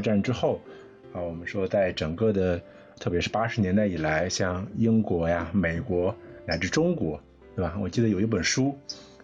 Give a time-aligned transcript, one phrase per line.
[0.00, 0.60] 战之后，
[1.12, 2.60] 啊，我们说在整个的，
[2.98, 6.14] 特别是八十年代以来，像英国呀、美国
[6.46, 7.20] 乃至中国，
[7.54, 7.76] 对吧？
[7.80, 8.78] 我记得有一本书，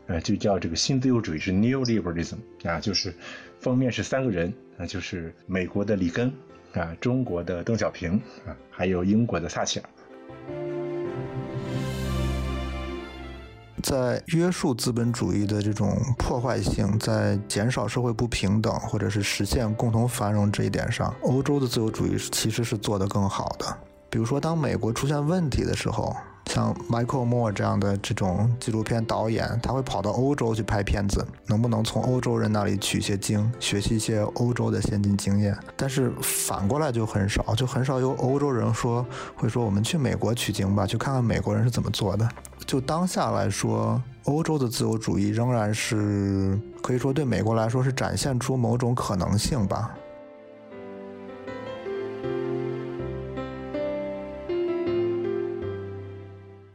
[0.06, 3.14] 呃，就叫这个新自由主义是 New Liberalism 啊，就是
[3.60, 6.32] 封面是三个人啊，就是美国的里根
[6.74, 9.88] 啊，中国的邓小平啊，还有英国的撒切尔。
[13.86, 23.78] 在约束资本主义的这种破坏性，在减少社会不平等或者是实现共同繁荣这一点上，欧洲的自由主义其实是做得更好的。
[24.10, 35.56] 比如说，当美国出现问题的时候，像 Michael Moore 这样的这种纪录片导演，他会跑到欧洲去拍片子，能不能从欧洲人那里取些经，学习一些欧洲的先进经验？
[35.76, 39.04] 但是反过来就很少，就很少有欧洲人说
[39.34, 42.28] 会说我们去美国取经吧，去看看美国人是怎么做的。
[42.64, 49.94] 就当下来说，欧洲的自由主义仍然是可以说对美国来说是展现出某种可能性吧。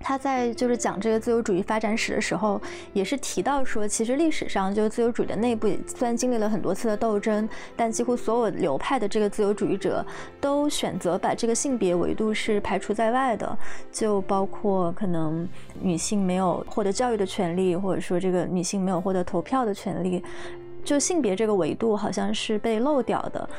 [0.03, 2.61] 他在就是讲这个自由主义发展史的时候，
[2.93, 10.05] 也是提到说，其实历史上就自由主义的内部，虽然经历了很多次的斗争，但几乎所有流派的这个自由主义者
[10.39, 13.57] 都选择把这个性别维度是排除在外的，
[13.91, 15.47] 就包括可能
[15.79, 20.23] 女性没有获得教育的权利，或者说这个女性没有获得投票的权利，
[20.83, 23.49] 就性别这个维度好像是被漏掉的。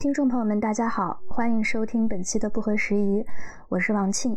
[0.00, 3.22] 听众朋友们，大家好，欢迎收听本期的不合时宜，
[3.68, 4.34] 我是王庆。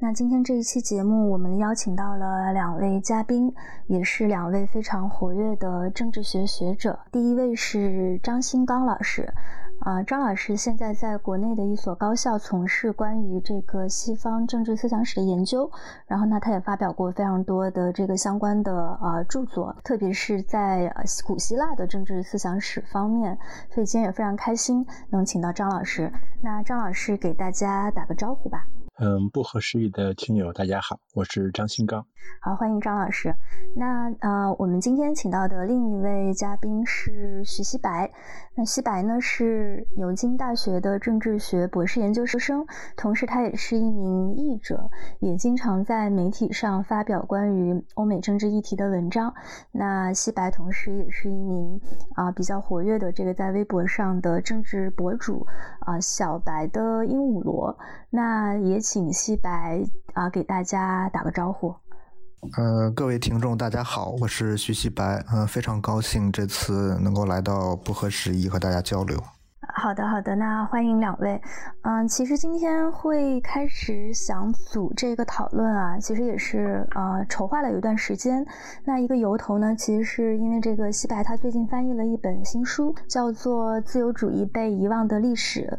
[0.00, 3.54] 那今天这一期节目，我们邀请到了两位嘉宾，
[3.86, 6.98] 也是两位非常活跃的政治学学者。
[7.12, 9.32] 第一位是张新刚老师。
[9.80, 15.70] 啊，张老师现在在国内的一所高校从事关于这个西方政治思想史的研究，
[16.06, 20.90] 然后呢，他也发表过非常多的这个相关的呃著作，特别是在
[21.26, 23.36] 古希腊的政治思想史方面，
[23.70, 26.10] 所以今天也非常开心能请到张老师。
[26.40, 28.64] 那张老师给大家打个招呼吧。
[29.00, 32.06] 嗯，不合时宜的听友，大家好，我是张新刚。
[32.40, 33.34] 好，欢迎张老师。
[33.74, 38.08] 那呃，我们今天请到的另一位嘉宾是徐希白。
[38.54, 42.64] 那希白呢是牛津大学的政治学博士研究生，
[42.96, 44.88] 同时他也是一名译者，
[45.18, 49.34] 也经常在媒体上发表关于欧美政治议题的文章。
[49.72, 51.80] 那西白同时也是一名
[52.14, 55.44] 啊比较活跃的这个在微博上的政治博主
[55.80, 57.76] 啊，小白的鹦鹉螺。
[58.08, 58.83] 那也。
[58.84, 61.74] 请西白啊，给大家打个招呼。
[62.58, 69.18] 呃，各位听众，大家好，我是徐西白，嗯，非常高兴这次能够来到不合时宜和大家交流。
[69.76, 71.42] 好的，好的，那欢迎两位。
[71.82, 78.46] 嗯，其实今天会开始想组这个讨论啊，其实也是呃筹划了有一段时间。
[78.84, 85.78] 那一个由头呢，其实是因为这个西白他最近翻译了一本新书，叫做《自由主义被遗忘的历史》，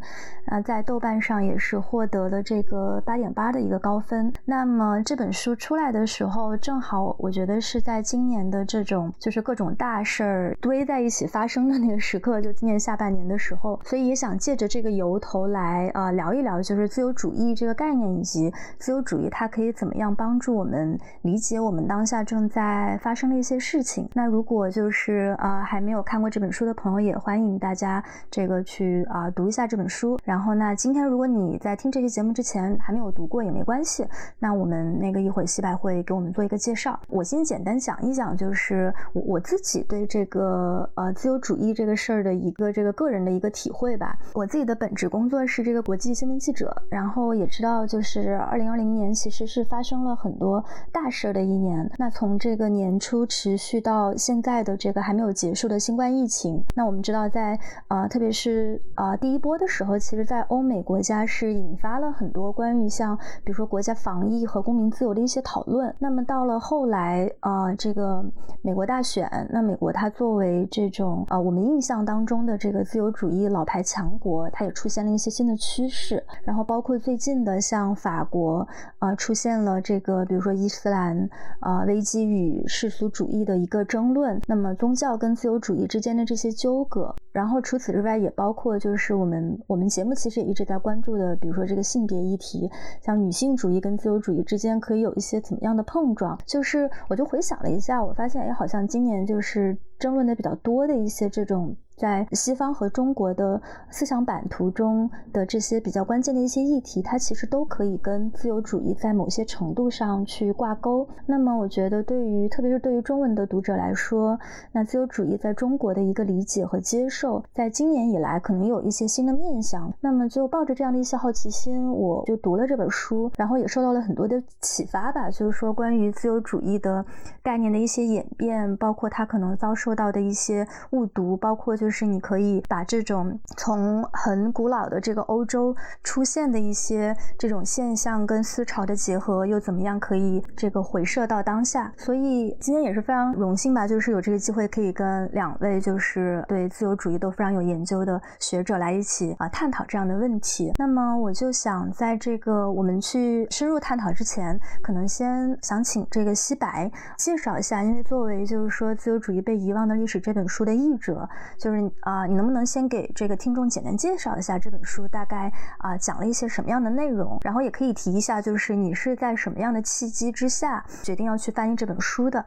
[0.53, 4.31] 啊，在豆瓣上也是获得了这个八点八的一个高分。
[4.43, 13.79] 那么这本书出来的时候，正好我觉得是在今年的这种就是各种大事儿堆在一起发生的那个时刻，就今年下半年的时候。
[13.85, 24.09] 所以也想借着这个由头来呃聊一聊，就是自由主义这个概念以及自由主义它可以怎么样帮助我们理解我们当下正在发生的一些事情。
[24.15, 30.17] 那如果就是呃还没有看过这本书的朋友，也欢迎大家这个去啊读一下这本书。
[30.23, 34.03] 然后那今天如果你在听这期节目之前还没有读过也没关系，
[34.39, 36.99] 那我们那个一会儿西白会给我们做一个介绍。
[37.07, 43.71] 我先简单讲一讲，就是我我自己对这个呃自由主义这个事儿的一个这个个人的一个体。
[43.75, 50.63] 会吧，我自己的本职工作是这个国际新闻记者，然后也知道，就是二零二零年其实是发生了很多
[50.93, 51.89] 大事的一年。
[51.97, 65.93] 那从这个年初持续到现在的这个还没有结束的新冠疫情，那我们知道，在呃，特别是呃第一波的时候，其实在欧美国家是引发了很多关于像比如说国家防疫和公民自由的一些讨论。
[65.99, 68.23] 那么到了后来，呃，这个
[68.61, 73.49] 美国大选，那美国它作为这种呃我们印象当中的这个自由主义。
[73.55, 78.65] 老牌强国，它也出现了一些新的趋势，然后包括最近的像法国，
[78.99, 81.29] 啊，出现了这个，比如说伊斯兰
[81.59, 92.69] 啊危机与世俗主义的一个争论，那么宗教跟自由主义之间的这些纠葛，然后除此之外，也包括就是我们我们节目其实也一直在关注的，比如说这个性别议题，
[93.01, 101.75] 像女性主义跟自由主义之间可以有一些怎么样的碰撞，就是我就回想了一下，我发现，哎，好像今年就是争论的比较多的一些这种。
[101.95, 111.07] 在西方和中国的思想版图中的这些比较关键的一些议题，它其实都可以跟自由主义在某些程度上去挂钩。
[111.25, 114.37] 那么，我觉得对于特别是对于中文的读者来说，
[114.73, 119.93] 那自由主义在中国的一个理解和接受，在今年以来可能有一些新的面向。
[120.01, 125.31] 那么，就抱着这样的一些好奇心，我就读了这本书，然后也受到了很多的启发吧。
[125.31, 127.05] 就是说，关于自由主义的
[127.41, 131.84] 概念的一些演变，包括它可能遭受到的一些误读，包括就。
[131.85, 141.93] 就是你可以把这种从很古老的这个欧洲出现的一些这种现象跟思潮的结合，又怎么样可以这个回射到当下？
[141.95, 150.71] 所以今天也是非常荣幸吧，就是有这个机会可以跟两位就是对自由主义都非常有研究的学者来一起啊探讨这样的问题。
[150.79, 161.29] 那么我就想在这个我们去深入探讨之前，可能先想请这个西白介绍一下，因为作为就是说自由主义被遗忘的历史这本书的译者，
[161.59, 161.74] 就是。
[162.01, 167.39] 啊，你能不能先给这个听众简单介绍一下这本书大概啊讲了一些什么样的内容？
[167.41, 172.45] 然后也可以提一下，就是你是在什么样的契机之下决定要去翻译这本书的？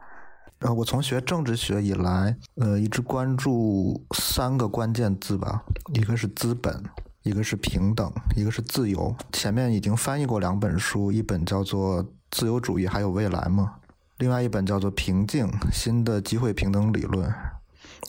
[0.59, 6.83] 呃，我从学政治学以来，呃，一直关注三个关键字吧，一个是资本，
[7.23, 9.15] 一个是平等，一个是自由。
[9.31, 13.75] 前面已经翻译过两本书，一本叫做《自由主义还有未来吗》，
[14.17, 17.29] 另外一本叫做《平静：新的机会平等理论》。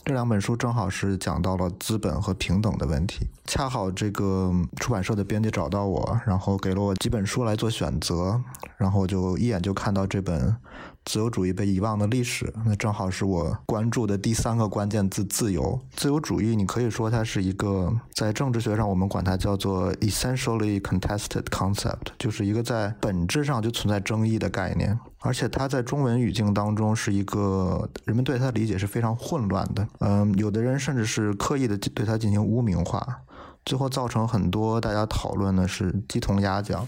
[0.03, 3.27] 这两本书正好是讲到了资本和平等的问题。
[3.45, 8.41] 恰好这个出版社的编辑找到我，然后给了我几本书来做选择，
[8.77, 10.55] 然后我就一眼就看到这本。
[11.03, 15.79] 自由主义被遗忘的历史，那正好是我关注的第三个关键字——自由。
[15.95, 24.99] 自由主义，你可以说它是一个在政治学上我们管它叫做 essentially contested concept，就是一个在本质上就存在争议的概念。
[25.21, 29.87] 而且它在中文语境当中是一个人们对它的理解是非常混乱的。
[29.99, 33.21] 嗯，有的人甚至是刻意的对它进行污名化，
[33.63, 36.87] 最后造成很多大家讨论的是鸡同鸭讲。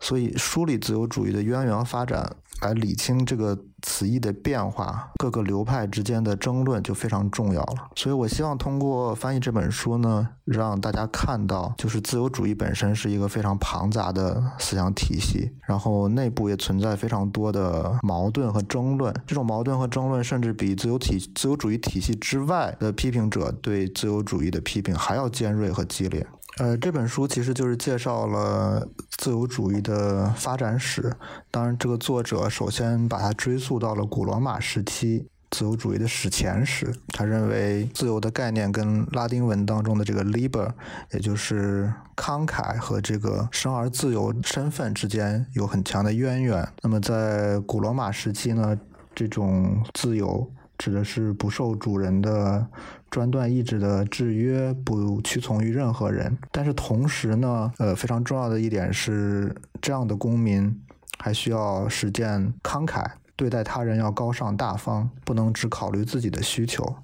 [0.00, 2.36] 所以梳理自由主义的渊源和发展。
[2.60, 7.88] 来理清这个词义的变化，各个流派之间的争论就非常重要了。
[7.94, 19.14] 所以我希望通过翻译这本书呢，让大家看到，就是自由主义本身是一个非常庞杂的思想体系，然后内部也存在非常多的矛盾和争论。
[19.24, 26.26] 这种矛盾和争论，甚至比自由体自由主义体系之外的批评者对自由主义的批评还要尖锐和激烈。
[26.58, 28.84] 呃，这本书其实就是介绍了
[29.16, 31.12] 自由主义的发展史。
[31.52, 36.92] 当然，这个作者首先把它追溯到了古罗马时期自由主义的史前史。
[37.08, 40.68] 他认为自由的概念跟拉丁文当中的这个 liber，
[41.12, 46.68] 也就是慷慨和这个生而自由身份之间有很强的渊源。
[46.82, 48.76] 那么，在古罗马时期呢，
[49.14, 50.50] 这种自由。
[50.76, 52.64] 指的是不受主人的
[53.10, 56.36] 专断意志的制约，不屈从于任何人。
[56.52, 60.80] 但是同时呢，呃，非常重要的一点是，这样的公民
[61.18, 63.04] 还需要实践慷慨，
[63.36, 66.96] 对待他人要高尚大方，不能只考虑自己的需求。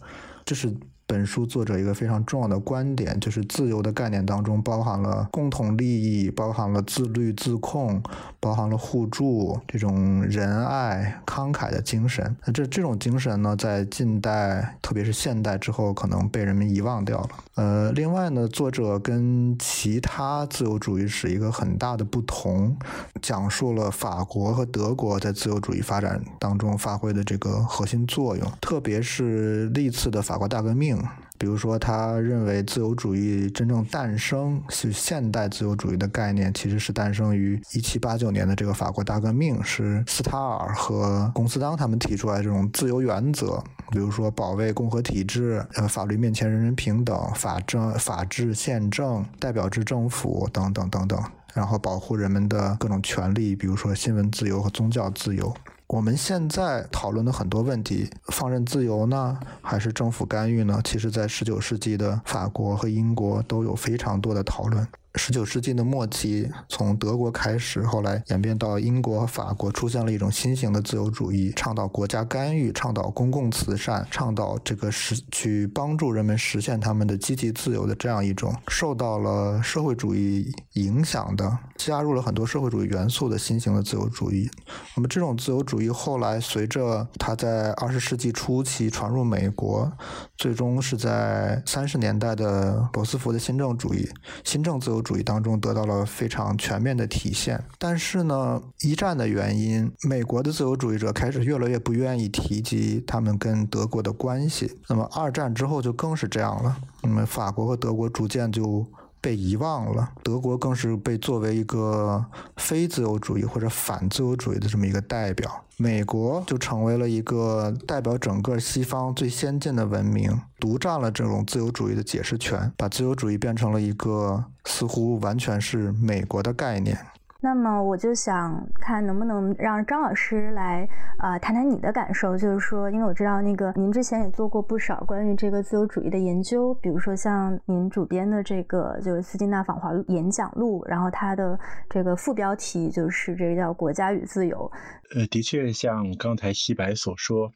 [0.44, 0.74] 这是。
[1.06, 8.02] 本书作者一个非常重要的观点，就是自由的概念当中包含了共同利益，包含了自律自控，
[8.40, 12.34] 包含了互助这种仁爱慷慨的精神。
[12.46, 17.28] 那这这种精神呢，在近代，特别是现代之后，可能被人们遗忘掉了。
[17.56, 22.74] 呃，另外呢，作者跟其他自由主义史一个很大的不同，
[23.20, 30.93] 讲述了法国和德国在自由主义发展当中发挥的这个核心作用，特别是历次的法国大革命。
[31.36, 51.20] 比如说，他认为自由主义真正诞生是现代自由主义的概念，其实是诞生于一七八九年的这个法国大革命，是斯塔尔和龚斯当他们提出来这种自由原则，比如说保卫共和体制，呃，法律面前人人平等，法政、法治、宪政、代表制政府等等等等，
[51.52, 55.52] 然后保护人们的各种权利，比如说新闻自由和宗教自由。
[55.86, 60.80] 我们现在讨论的很多问题，放任自由呢，还是政府干预呢？
[60.82, 64.86] 其实，在十九世纪的法国和英国都有非常多的讨论。
[65.16, 84.50] 十九世纪的末期，从德国开始，后来演变到英国和法国，出现了一种新型的自由主义，倡导国家干预，倡导公共慈善，倡导这个实去帮助人们实现他们的积极自由的这样一种受到了社会主义影响的，加入了很多社会主义元素的新型的自由主义。
[84.96, 89.92] 那么，这种自由主义后来随着它在二十世纪初期传入美国，
[90.36, 94.08] 最终是在三十年代的罗斯福的新政主义、
[94.42, 95.03] 新政自由。
[95.04, 97.62] 主义当中得到了非常全面的体现。
[97.78, 104.76] 但是呢，一战的原因，美国的自由主义者开始越来越不愿意提及他们跟德国的关系。
[104.88, 106.76] 那么二战之后就更是这样了。
[107.02, 108.84] 那么法国和德国逐渐就。
[109.24, 112.22] 被遗忘了，德国更是被作为一个
[112.58, 126.98] 非自由主义或者反自由主义的这么一个代表，美国就成为了一个代表整个西方最先进的文明，独占了这种自由主义的解释权，把自由主义变成了一个似乎完全是美国的概念。
[127.44, 141.60] 那么我就想看能不能让张老师来呃谈谈你的感受，就是说，因为我知道那个您之前也做过不少关于这个自由主义的研究，比如说像您主编的这个就是斯金纳访华演讲录，然后它的
[141.90, 144.72] 这个副标题就是这个叫“国家与自由”。
[145.14, 147.52] 呃，的确像刚才西白所说，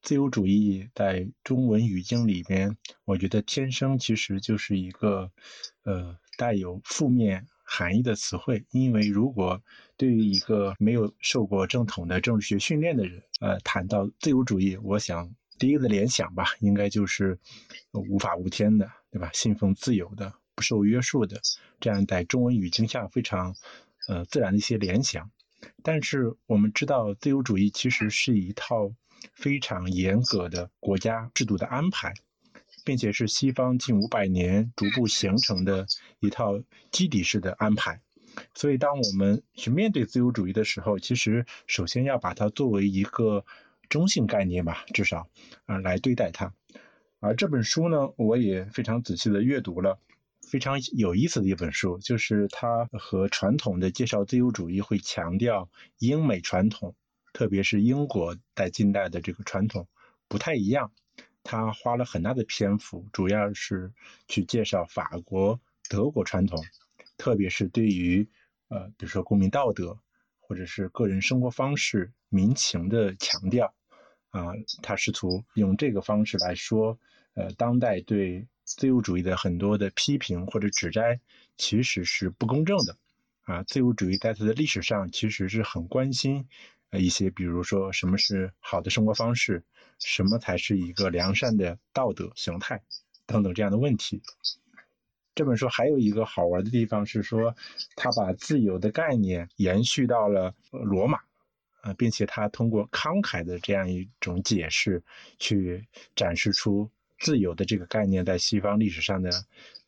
[0.00, 5.30] 自由主义在中文语境里边，我觉得天生其实就是一个
[5.84, 7.44] 呃带有负面。
[7.70, 9.62] 含义的词汇，因为如果
[9.98, 17.38] 对于一个没有受过正统的政治学训练的人，呃，谈到自由主义，我想第一个的联想吧，应该就是
[17.92, 19.30] 无法无天的，对吧？
[19.34, 21.38] 信奉自由的、不受约束的，
[21.78, 23.54] 这样在中文语境下非常
[24.08, 25.30] 呃自然的一些联想。
[25.82, 28.90] 但是我们知道，自由主义其实是一套
[29.34, 32.14] 非常严格的国家制度的安排。
[32.88, 35.86] 并且是西方近五百年逐步形成的
[36.20, 36.58] 一套
[36.90, 38.00] 基底式的安排，
[38.54, 43.44] 所以当我们去面对自由主义的时候，其实首先要把它作为一个
[43.90, 45.28] 中性概念吧，至少
[45.66, 46.54] 啊来对待它。
[47.20, 50.00] 而这本书呢，我也非常仔细的阅读了，
[50.40, 55.68] 非常有意思的一本书，就是它和传统的介绍自由主义会强调
[55.98, 56.94] 英美传统，
[57.34, 59.86] 特别是英国在近代的这个传统
[60.26, 60.90] 不太一样。
[61.50, 63.90] 他花了很大的篇幅，主要是
[64.26, 66.62] 去介绍法国、德国传统，
[67.16, 68.28] 特别是对于
[68.68, 69.98] 呃，比如说公民道德
[70.40, 73.72] 或者是个人生活方式、民情的强调。
[74.28, 74.52] 啊，
[74.82, 76.98] 他试图用这个方式来说，
[77.32, 81.18] 呃，当代对自由主义的很多的批评或者指摘
[81.56, 82.98] 其实是不公正的。
[83.44, 86.46] 啊，自由主义在它的历史上其实是很关心
[86.90, 89.62] 呃一些，比如说什么是好的生活方式。
[90.00, 92.80] 什么才是一个良善的道德形态？
[93.26, 94.22] 等等这样的问题。
[95.34, 97.52] 这本书还有一个好玩的地方是说，
[97.96, 101.18] 他把自由的概念延续到了罗马，
[101.80, 105.02] 啊，并且他通过慷慨的这样一种解释，
[105.40, 109.30] 去展示出自由的这个概念在西方历史上的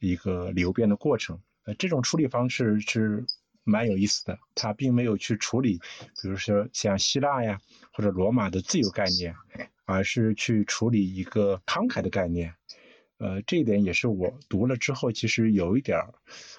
[0.01, 1.41] 一个流变的过程。
[1.67, 3.25] 呃，这种处理方式是。
[3.65, 5.79] 蛮有意思的，他并没有去处理，
[6.21, 7.61] 比如说像希腊呀
[7.93, 9.35] 或者罗马的自由概念，
[9.85, 12.55] 而是去处理一个慷慨的概念。
[13.19, 16.01] 呃，这一点也是我读了之后其实有一点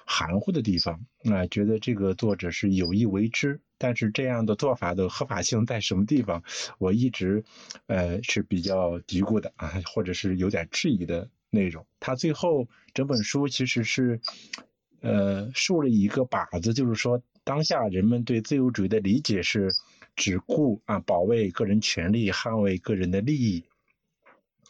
[0.06, 6.44] 含糊的地方啊，觉得这个作者是有意为之，但是这样的做法的合法性在什么地方，
[6.78, 7.44] 我一直
[7.88, 11.84] 呃是比较嘀咕的啊，或者是有点质疑的内容。
[11.98, 14.20] 他最后整本书其实是。
[15.02, 19.72] 呃，竖了一个靶子，就是说，当下人们对自由主义的理解是
[20.14, 23.64] 只顾啊保卫个人权利、捍卫个人的利益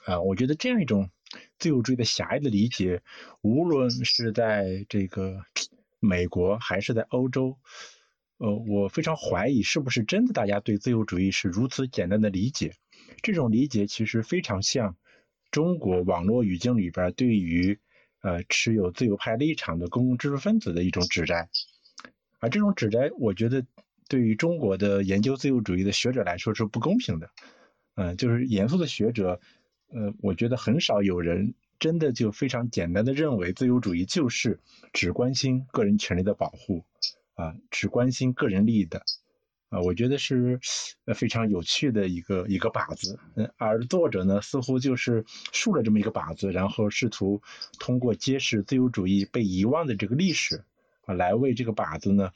[0.06, 0.22] 啊。
[0.22, 1.10] 我觉得这样一种
[1.58, 3.02] 自由主义的狭隘的理解，
[3.42, 5.44] 无论是在这个
[6.00, 7.58] 美国还是在欧洲，
[8.38, 12.72] 呃，我非常怀疑是不是真的大家对自由主义是如此简单的理解。
[13.20, 14.96] 这种理解其实非常像
[15.50, 17.78] 中国网络语境里边对于。
[18.22, 21.48] 呃，持有自由派立场的公共知识分子的一种指摘，
[22.38, 23.66] 而这种指摘，我觉得
[24.08, 27.30] 对于中国的研究自由主义的学者来说是不公平的。
[27.94, 29.40] 嗯，就是严肃的学者，
[29.88, 34.60] 呃，我觉得很少有人真的就非常简单的认为自由主义就是
[34.92, 36.84] 只关心个人权利的保护，
[37.34, 39.04] 啊，只关心个人利益的。
[39.72, 40.60] 啊，我觉得是
[41.06, 47.40] 呃非常有趣的一个一个靶子，嗯，而作者呢似乎就是竖了这么一个靶子，然后试图
[47.80, 50.62] 通过揭示自由主义被遗忘的这个历史
[51.06, 52.30] 啊，来为这个靶子呢，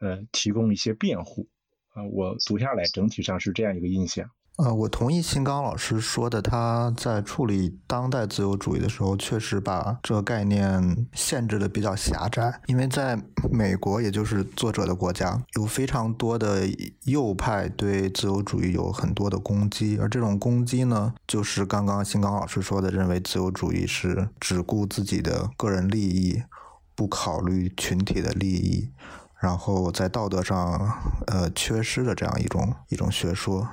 [0.00, 1.48] 呃，提供一些辩护
[1.94, 2.04] 啊。
[2.04, 4.30] 我读下来整体上是这样一个印象。
[4.58, 12.60] 呃，我同意新刚老师说的，他在处理当代自由主义的时候，确实把这个概念限制的比较狭窄。
[12.66, 13.18] 因为在
[13.50, 16.68] 美国，也就是作者的国家，有非常多的
[17.04, 26.42] 右派对自由主义有很多的攻击，而这种攻击呢，就是刚刚新刚老师说的，认为自由主义是只顾自己的个人利益，
[26.94, 28.92] 不考虑群体的利益，
[29.40, 30.78] 然后在道德上
[31.26, 33.66] 呃缺失的这样一种一种学说。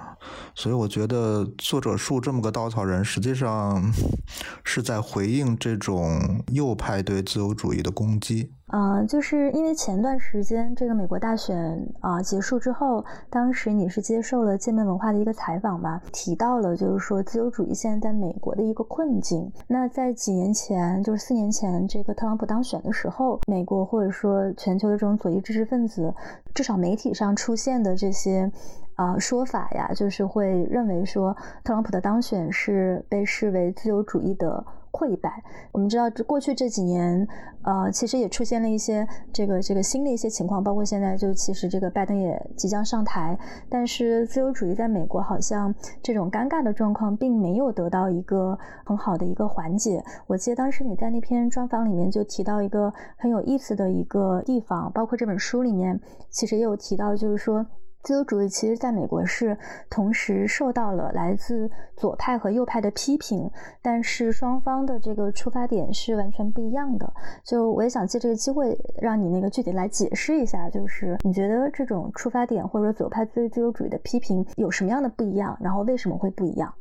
[0.56, 3.82] 所以我觉得作者树这么个稻草人，实际上
[4.64, 6.20] 是在回应这种
[6.52, 8.52] 右派对自由主义的攻击。
[8.72, 19.52] 嗯，就是因为前段时间这个美国大选啊结束之后，当时你是接受了界面文化的一个采访嘛，提到了就是说自由主义现在在美国的一个困境。
[19.66, 26.14] 那在几年前，就是四年前这个特朗普当选的时候，美国或者说全球的这种左翼知识分子，
[26.54, 28.52] 至少媒体上出现的这些
[29.00, 34.66] 啊说法呀，就是会认为说特朗普的当选是被视为自由主义的。
[34.92, 35.44] 溃败。
[35.72, 37.26] 我们知道，过去这几年，
[37.62, 43.38] 呃，其实也出现了一些这个这个新的一些情况，包括现在就其实这个拜登也即将上台，
[43.70, 50.04] 但是自由主义在美国好像这种尴尬的状况并没有得到一个很好的一个缓解。
[50.26, 56.02] 我记得当时你在那篇专访里面就提到一个很有意思的一个地方，包括这本书里面
[56.32, 57.64] 其实也有提到，就是说。
[58.02, 59.58] 自由主义其实在美国是
[59.90, 63.52] 同时受到了来自左派和右派的批评，
[63.82, 67.12] 但是双方的这个出发点是完全不一样的。
[67.44, 76.74] 就我也想借这个机会让你那个具体来解释一下，就是你觉得这种出发点或者左派对自由主义的批评有什么样的不一样，然后为什么会不一样？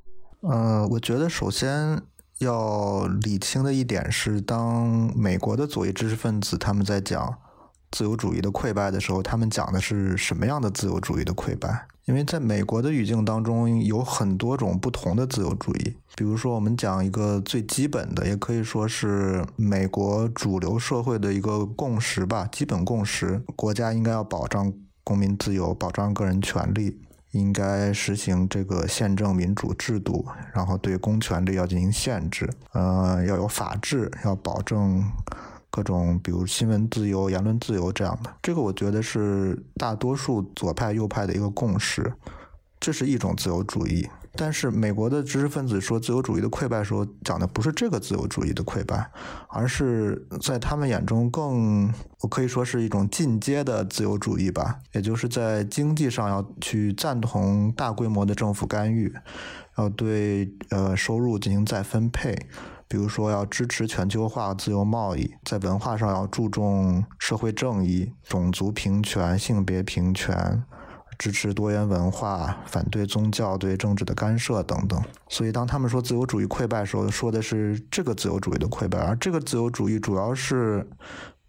[0.43, 2.01] 呃，我觉得首先
[2.39, 7.37] 要理清的一点是，当美国的左翼知识分子他们在讲。
[7.91, 11.87] 自由主义的溃败的时候，他们讲的是什么样的自由主义的溃败？
[12.05, 15.95] 因为在美国的语境当中，有很多种不同的自由主义。
[16.17, 24.73] 比如说，我们讲一个最基本的，也可以说是美国主流社会的一个共识吧，基本共识：国家应该要保障
[25.05, 26.99] 公民自由，保障个人权利，
[27.33, 35.05] 应该实行这个宪政民主制度，然后对公权力要进行限制，呃，要有法治，要保证。
[35.71, 42.13] 各种，比如新闻自由、言论自由这样的，这个我觉得是大多数左派、右派的一个共识，
[42.81, 44.09] 这是一种自由主义。
[44.37, 49.11] 但是美国的知识分子说自由主义的溃败时候，讲的不是这个自由主义的溃败，
[49.49, 59.13] 而是在他们眼中更，我可以说是一种进阶的自由主义吧，也就是在经济上要去赞同大规模的政府干预，
[59.77, 62.39] 要对呃收入进行再分配。
[62.89, 70.65] 比如说，要支持全球化、自由贸易，在文化上要注重社会正义、种族平权、性别平权，
[71.19, 74.99] 支持多元文化，反对宗教对政治的干涉等等。
[75.29, 80.89] 所以，当他们说自由主义溃败的时候，说的是这个自由主义的溃败，而这个自由主义主要是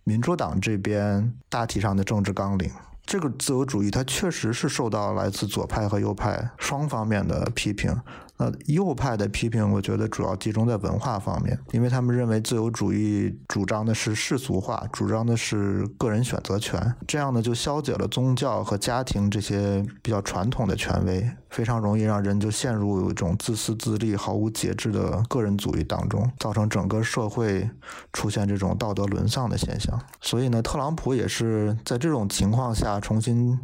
[0.04, 2.69] 民主党这边大体上的政治纲领。
[3.06, 7.95] 这个自由主义它确实是受到来自左派和右派双方面的批评。
[8.41, 27.69] 那右派的批评，我觉得主要集中在文化方面，因为他们认为自由主义主张的是世俗化，主张的是个人选择权，这样呢就消解了宗教和家庭这些比较传统的权威，非常容易让人就陷入一种自私自利、毫无节制的个人主义当中，造成整个社会
[28.13, 29.99] 出现这种道德沦丧的现象。
[30.21, 33.60] 所以呢，特朗普也是在这种情况下重新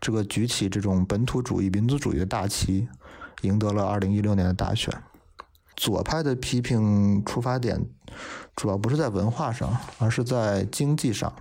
[0.00, 2.88] 这个举起这种本土主义、民族主义的大旗。
[3.42, 4.92] 赢得了二零一六年的大选。
[5.76, 7.78] 左派的批评出发点
[8.54, 11.32] 主要不是在文化上，而是在经济上。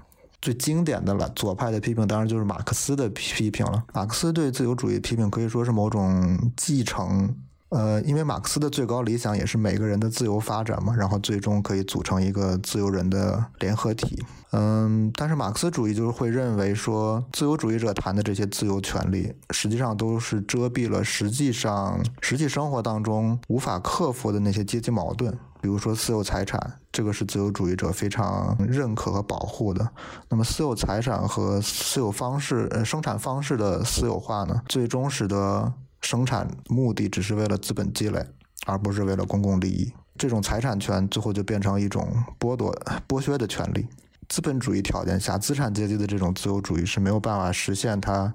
[0.42, 3.84] 最经典的了，左派的批评当然就是马克思的批评了。
[3.94, 7.36] 马克思对自由主义批评可以说是某种继承。
[7.70, 14.24] 呃，因为马克思的最高理想也是每个人的自由发展嘛，然后最终可以组成一个自由人的联合体。
[14.58, 25.38] 嗯，但是马克思主义就是会认为说，自由主义者谈的这些自由权利，实际上都是遮蔽了实际上实际生活当中无法克服的那些阶级矛盾。
[25.62, 29.92] 比如说私有财产，这个是自由主义者非常认可和保护的。
[30.30, 35.74] 那么私有财产和私有方式呃生产方式的私有化呢，最终使得。
[36.02, 38.24] 生产目的只是为了资本积累，
[38.68, 39.92] 而不是为了公共利益。
[40.20, 42.08] 这种财产权最后就变成一种
[42.40, 42.72] 剥夺、
[43.08, 43.88] 剥削的权利。
[44.28, 48.34] 资本主义条件下，资产阶级的这种自由主义是没有办法实现它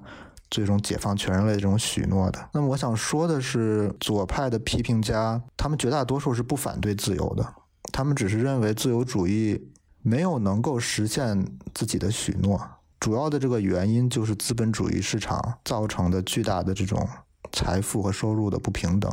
[0.51, 2.49] 最终解放全人类这种许诺的。
[2.53, 7.55] 那么，我想说的是，左派的批评家，他们绝大多数是不反对自由的，
[7.93, 9.61] 他们只是认为自由主义
[10.03, 12.61] 没有能够实现自己的许诺。
[12.99, 17.09] 主要的这个原因就是资本主义市场造成的巨大的这种。
[17.53, 19.13] 财富和收入的不平等，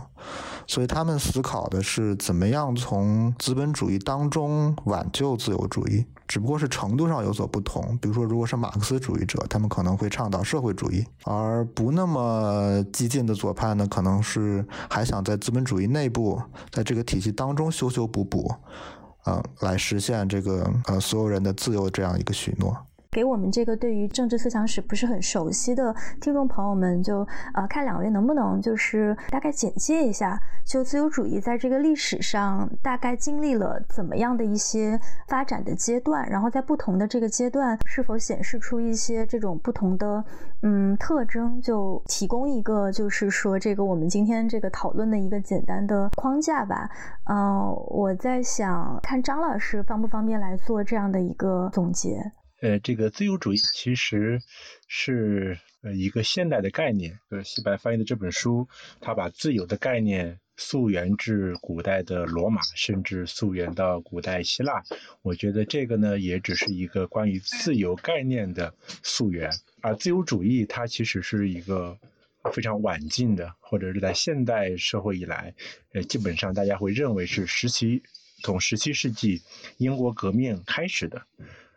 [0.67, 7.97] 所以他们思考的是怎么样从资本主义当中挽救自由主义，只不过是程度上有所不同。
[8.01, 18.53] 比如说，如果是马克思主义者，他们可能会倡导社会主义；而不那么激进的左派呢，可能是还想在资本主义内部，在这个体系当中修修补补，
[19.23, 22.75] 呃，来实现这个呃所有人的自由这样一个许诺。
[23.17, 40.23] 给我们这个对于政治思想史不是很熟悉的听众朋友们，就呃看两位能不能就是大概简介一下，就自由主义在这个历史上大概经历了怎么样的一些发展的阶段，然后在不同的这个阶段是否显示出一些这种不同的
[40.62, 46.88] 嗯特征，就提供一个就是说这个我们今天这个讨论的一个简单的框架吧。
[47.23, 52.32] 嗯，我在想看张老师方不方便来做这样的一个总结。
[52.60, 54.41] 呃，这个自由主义其实
[54.88, 55.60] 是
[55.96, 57.20] 一个现代的概念。
[57.30, 58.67] 呃，西白翻译的这本书，
[59.00, 64.82] 他把自由的概念溯源至古代的罗马，甚至溯源到古代希腊。
[65.22, 69.52] 我觉得这个呢，也只是一个关于自由概念的溯源。
[69.82, 72.00] 而自由主义它其实是一个
[72.52, 75.54] 非常晚近的，或者是在现代社会以来，
[75.93, 78.02] 呃，基本上大家会认为是十七
[78.41, 79.43] 从十七世纪
[79.78, 81.22] 英国革命开始的。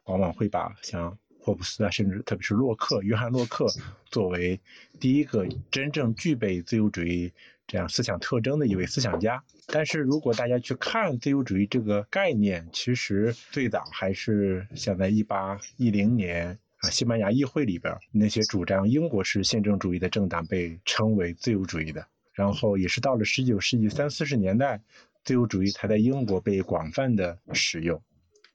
[0.04, 3.66] 往往会把像霍布斯啊，甚至特别是洛克、约翰·洛克
[4.06, 4.60] 作为
[4.98, 7.32] 第一个真正具备自由主义
[7.66, 9.42] 这样思想特征的一位思想家。
[9.66, 22.06] 但是如果大家去看自由主义这个概念，其实最早还是像在一八一零年啊，西班牙议会里边那些主张英国式宪政主义的政党被称为自由主义的。
[22.32, 24.80] 然后也是到了十九世纪三四十年代，
[25.24, 28.02] 自由主义才在英国被广泛的使用。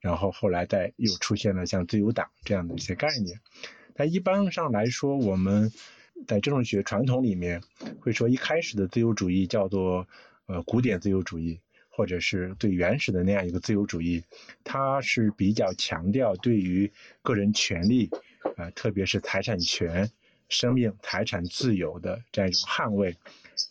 [0.06, 3.40] 然后后来再又出现了像自由党这样的一些概念，
[3.96, 5.72] 但一般上来说，我们
[6.28, 7.64] 在政治学传统里面
[8.02, 10.08] 会说，一开始的自由主义叫做
[10.46, 14.24] 呃古典自由主义，或者是最原始的那样一个自由主义，
[14.64, 18.12] 它是比较强调对于个人权利，
[18.58, 20.12] 呃特别是财产权、
[20.50, 23.18] 生命财产自由的这样一种捍卫。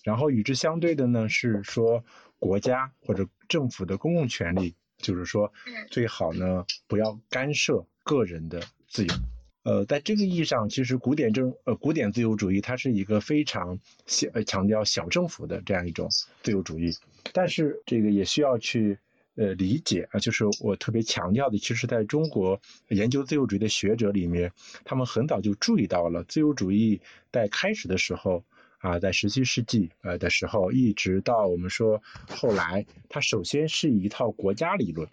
[0.02, 2.04] 然后与之相对的呢，是说
[2.40, 4.74] 国家或者政府的公共权利。
[5.04, 5.52] 就是说，
[5.90, 9.14] 最好呢不要干涉个人的自由。
[9.62, 16.08] 呃，在这个意义上，其实古典政呃古典自由主义它是一个非常小强调小政府的这样一种
[16.42, 16.96] 自由主义。
[17.32, 18.98] 但是这个也需要去
[19.36, 24.52] 呃理解啊，就是我特别强调的，其实在中国研究自由主义的学者里面，
[24.84, 28.44] 他们很早就注意到了自由主义在开始的时候。
[28.84, 35.08] 啊，在十七世纪呃的时候，一直到我们说后来，它首先是一套国家理论，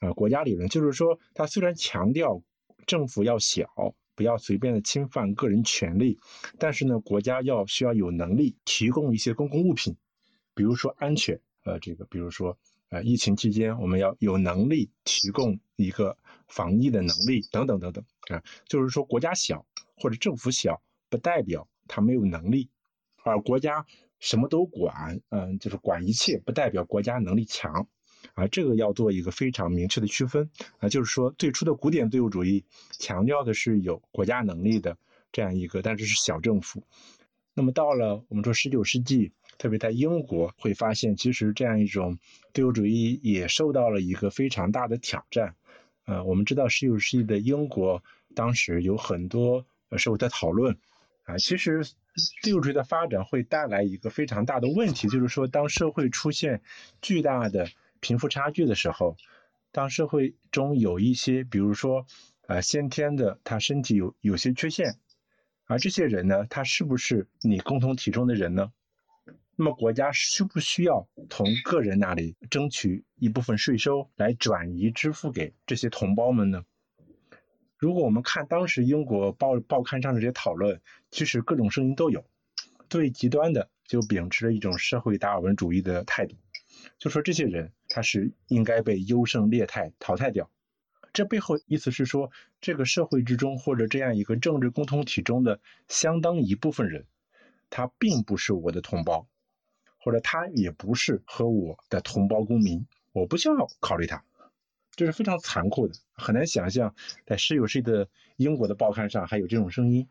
[0.00, 2.42] 啊，国家理论就是说，它虽然强调
[2.86, 6.18] 政府要小，不要随便的侵犯个人权利，
[6.58, 9.96] 但是呢，国家要需要有能力提供一些公共物品，
[10.54, 12.58] 比如说安全，呃，这个比如说
[12.90, 19.64] 呃，疫情期间我们要有能力提供一个防疫的能力等等等等啊，就是说国家小
[19.96, 22.68] 或者政府小，不代表它没有能力。
[23.22, 23.86] 而国家
[24.18, 27.88] 什么都管，嗯，就是管一切，不代表国家能力强，
[28.34, 32.64] 啊，这个要做一个非常明确的区分，啊，就是说最初的古典自由主义
[32.98, 34.96] 强调的是有国家能力的
[35.32, 36.82] 这样一个，但是是小政府。
[37.54, 42.18] 那么到了我们说十九世纪，特别在英国，会发现其实这样一种
[42.54, 45.56] 自由主义也受到了一个非常大的挑战。
[46.04, 48.02] 呃，我们知道十九世纪的英国
[48.34, 50.78] 当时有很多社会的讨论。
[51.24, 51.84] 啊，其实
[52.42, 56.60] 自由主义的发展会带来一个非常大的问题，就是说，当社会出现
[57.00, 57.68] 巨大的
[58.00, 59.16] 贫富差距的时候，
[59.70, 62.06] 当社会中有一些，比如说，
[62.48, 64.96] 呃，先天的他身体有有些缺陷，
[65.66, 68.72] 而这些人呢，他是不是你共同体中的人呢？
[69.54, 76.64] 那么国家需不需要从个人那里争取一部分税收来转移支付给这些同胞们呢？
[77.80, 80.78] 如果我们看当时英国报报刊上的这些讨论，
[81.10, 82.22] 其实各种声音都有。
[82.90, 86.36] 最极端的就秉持了一种社会达尔文主义的态度，
[86.98, 90.50] 就说这些人他是应该被优胜劣汰淘汰掉。
[91.14, 97.06] 这背后意思是说，这个社会之中或者这样一个政治共同体中的相当一部分人，
[97.70, 99.26] 他并不是我的同胞，
[99.96, 104.22] 或者他也不是和我的同胞公民，我不需要考虑他。
[104.96, 106.94] 这是非常残酷的，很难想象
[107.26, 110.08] 在十九世纪的英国的报刊上还有这种声音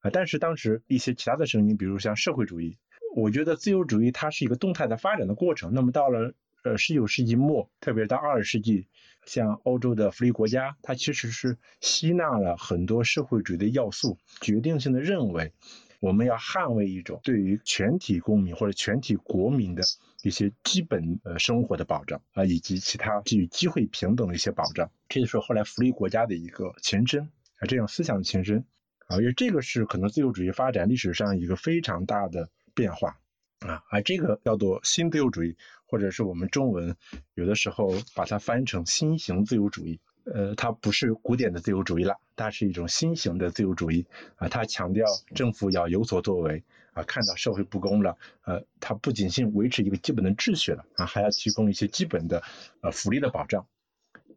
[0.00, 0.10] 啊！
[0.10, 2.78] 但是当时一些其他的声音，比如像社会主义，
[3.14, 5.74] 我觉得自由主义它是一个动态的发展的过程。
[5.74, 8.86] 那么到了呃十九世纪末，特别是到二十世纪，
[9.26, 15.52] 像欧洲的福利国家，它其实是吸纳了很多社会主义的要素，决定性的认为。
[16.00, 19.82] 我们要捍卫一种对于全体公民或者全体国民的
[20.22, 27.22] 一些基本呃生活的保障啊，以及其他基于机会平等的一些保障，这就是后来福利国家的一个前身
[27.58, 28.64] 啊，这种思想的前身。
[29.06, 33.18] 啊，因为这个是可能自由主义发展历史上一个非常大的变化
[33.58, 36.96] 啊，而这个叫做新自由主义，或者是我们中文
[37.34, 44.06] 有的时候把它翻成新型自由主义呃，它不是古典的自由主义了，它是一种新型的自由主义
[44.36, 44.48] 啊。
[44.48, 52.42] 它强调政府要有所作为啊，看到社会不公了，呃，它不仅仅维持一个基本的秩序了啊，还要提供一些基本的
[52.82, 53.66] 呃福利的保障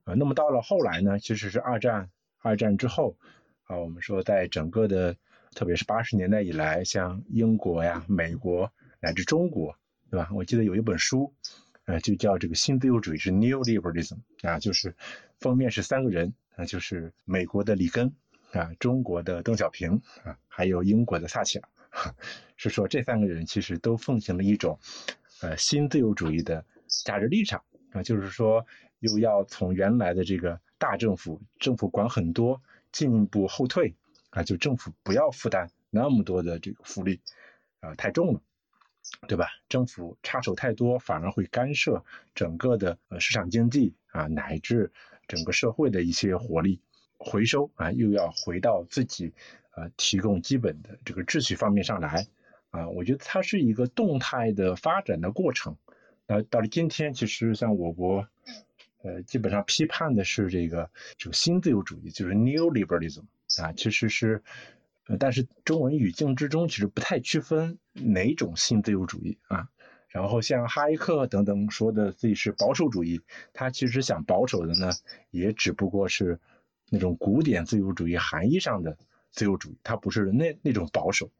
[0.05, 0.13] 啊。
[0.13, 3.15] 那么到了后来呢，其实是二战二战之后
[3.65, 5.15] 啊，我们说在整个的，
[5.53, 9.75] 特别是八十年代以来，像英国呀、美国乃至中国，
[10.09, 10.29] 对吧？
[10.33, 11.33] 我记得有一本书。
[11.85, 14.95] 呃，就叫这个新自由主义是 New Liberalism 啊，就是
[15.39, 18.13] 封面是三个人啊，就是美国的里根
[18.51, 22.15] 啊，中国的邓小平啊，还有英国的撒切尔，
[22.55, 24.79] 是说这三个人其实都奉行了一种
[25.41, 28.65] 呃新自由主义的价值立场啊，就是说
[28.99, 32.61] 又要从原来的这个大政府，政府管很多，
[32.93, 33.93] 进一步后退
[34.29, 37.19] 啊，就政府不要负担那么多的这个福利
[37.81, 38.41] 啊，太重了。
[39.27, 39.47] 对吧？
[39.69, 42.03] 政府插手太多，反而会干涉
[42.35, 44.91] 整个的呃市场经济啊，乃至
[45.27, 46.81] 整个社会的一些活力。
[47.17, 49.33] 回收啊，又要回到自己
[49.75, 52.27] 呃提供基本的这个秩序方面上来
[52.71, 52.89] 啊。
[52.89, 55.77] 我觉得它是一个动态的发展的过程。
[56.27, 58.27] 那到了今天，其实像我国
[59.03, 63.23] 呃基本上批判的是这个这个新自由主义，就是 New Liberalism
[63.61, 64.43] 啊，其实是。
[65.19, 69.67] 但是中文语境之中其实不太区分哪种新自由主义啊。
[70.07, 73.19] 然后像哈耶克等等说的自己是保守主义，
[73.51, 74.91] 他其实想保守的呢，
[75.31, 76.39] 也只不过是
[76.89, 78.95] 那种古典自由主义含义上的
[79.31, 81.31] 自由主义，他不是那那种保守。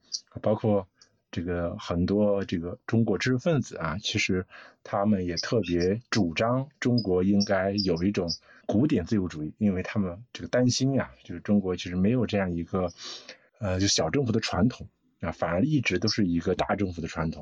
[0.42, 0.88] 包括
[1.30, 4.46] 这个很多这个中国知识分子啊，其实
[4.84, 8.28] 他们也特别主张中国应该有一种
[8.66, 12.92] 古典自由主义，因为他们这个担心呀，就是中国其实没有这样一个。
[13.64, 14.86] 呃，就小政府的传统
[15.22, 17.42] 啊，反而一直都是一个大政府的传统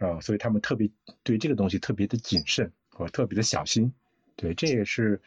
[0.00, 0.90] 啊，所以他们特别
[1.22, 3.92] 对这个东西特别的谨慎和特别的小心。
[4.34, 5.22] 对，这也是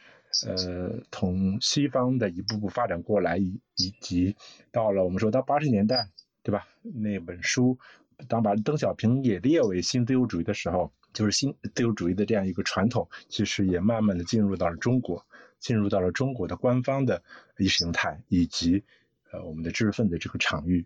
[0.46, 4.36] 呃，从西方的一步步发展过来，以以及
[4.70, 6.10] 到了我们说到八十年代，
[6.44, 6.68] 对吧？
[6.82, 7.80] 那本书
[8.28, 15.26] 当把邓小平也列为新自由主义的时候，就是新自由主义的这样一个传统，其实也慢慢的进入到了中国，
[15.60, 17.24] 进入到了中国的官方的
[17.58, 18.84] 意识形态以及。
[19.34, 20.86] 呃，我们的知识分子这个场域，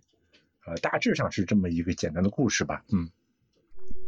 [0.65, 3.11] 呃，大致上是这么一个简单的故事吧，嗯。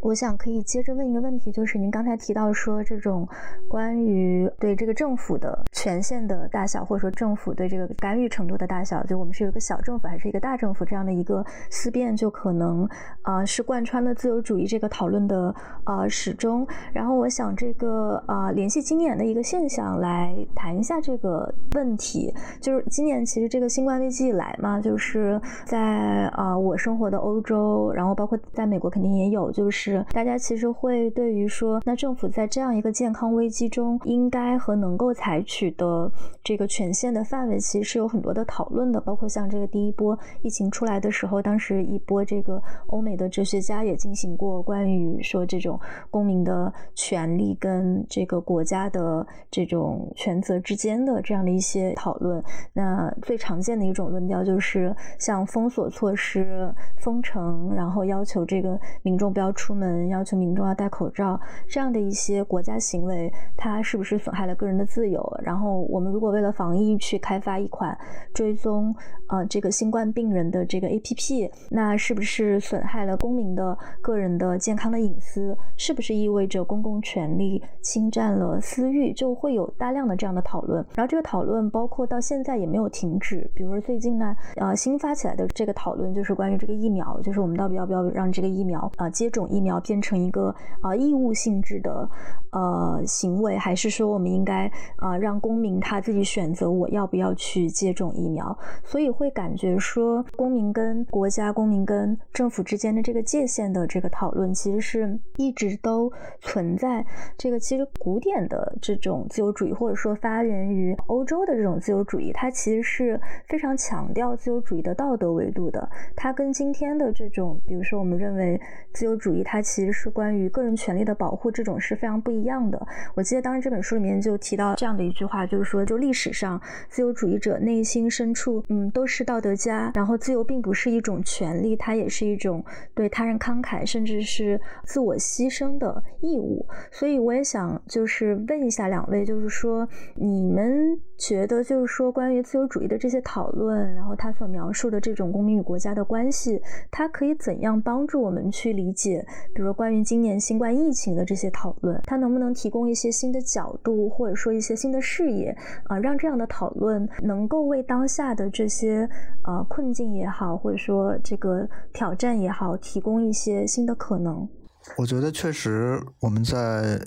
[0.01, 3.27] 我想可以接着问一个问题，就是您刚才提到说这种
[3.67, 12.87] 关于对这个政府的权限的大小，或者说政府对这个干预程度的大小，就我们是有一个小政府还是一个大政府这样的一个思辨，就可能
[13.23, 16.65] 啊是贯穿了自由主义这个讨论的呃始终。
[16.93, 29.88] 然后我想这个啊联系今年的一个现象来谈一下这个问题，就是今年其实这个新冠危机以来嘛，就是在啊我生活的欧洲，然后包括在美国肯定也有，就是。
[30.11, 36.11] 大家其实会对于说，那政府在这样一个健康危机中，应该和能够采取的
[36.43, 38.99] 这个权限的范围，其实是有很多的讨论的。
[38.99, 45.79] 包括像这个第一波疫情出来的时候，当时一波这个欧美的哲学家也进行过关于说这种
[46.11, 52.43] 公民的权利跟这个国家的这种权责之间的这样的一些讨论。
[52.73, 59.69] 那最常见的一种论调就是，像封锁措施、封城，然后要求这个民众不要出。
[59.79, 65.23] 们要求民众要戴口罩，这样的一些国家行为，它是不是损害了个人的自由？
[65.41, 67.97] 然后我们如果为了防疫去开发一款
[68.33, 68.93] 追踪
[69.27, 75.55] 呃这个新冠病人的这个 APP，那是不是损害了公民的个人的健康的隐私？
[75.77, 79.13] 是不是意味着公共权利侵占了私欲？
[79.13, 80.85] 就会有大量的这样的讨论。
[80.95, 83.49] 然后这个讨论包括到现在也没有停止。
[83.55, 89.68] 比如说最近呢，呃新发起来的这个讨论就是关于这个疫苗，就是我们到底要不要让这个疫苗啊接种疫苗？
[89.69, 92.09] 要变成一个啊义务性质的
[92.51, 98.57] 呃行为，还是说我们应该啊让公民他自己选择我要不要去接种疫苗？
[98.83, 107.05] 所以会感觉说公民跟国家、公民跟政府之间的这个界限的这个讨论，其实是一直都存在。
[107.37, 115.87] 这个其实古典的这种自由主义，或者说发源于欧洲的这种自由主义，它其实是非常强调自由主义的道德维度的。
[116.15, 118.59] 它跟今天的这种，比如说我们认为
[118.93, 122.79] 自由主义，它其实是关于个人权利的保护，这种是非常不一样的。
[123.15, 129.91] 我记得当时这本书里面就提到这样的一句话，就是说，就历史上自由主义者内心深处，嗯，都是道德家。
[129.93, 136.65] 然后，自由并不是一种权利，它也是一种对他人慷慨，甚至是自我牺牲的义务。
[136.91, 159.09] 所以，我也想就是问一下两位，就是说，你们觉得，就是说，关于自由主义的这些讨论，然后他所描述的这种公民与国家的关系，它可以怎样帮助我们去理解比如关于今年新冠疫情的这些讨论，它能不能提供一些新的角度，或者说一些新的视野啊，让这样的讨论能够为当下的这些
[159.43, 164.47] 呃困境也好，或者说这个挑战也好，提供一些新的可能。
[164.95, 166.99] 我觉得确实，我们在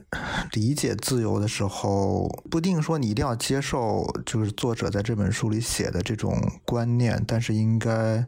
[0.53, 6.35] 理解自由的时候，不一定说你一定要接受，就是作者在这本书里写的这种
[6.67, 8.25] 观念，但是应该，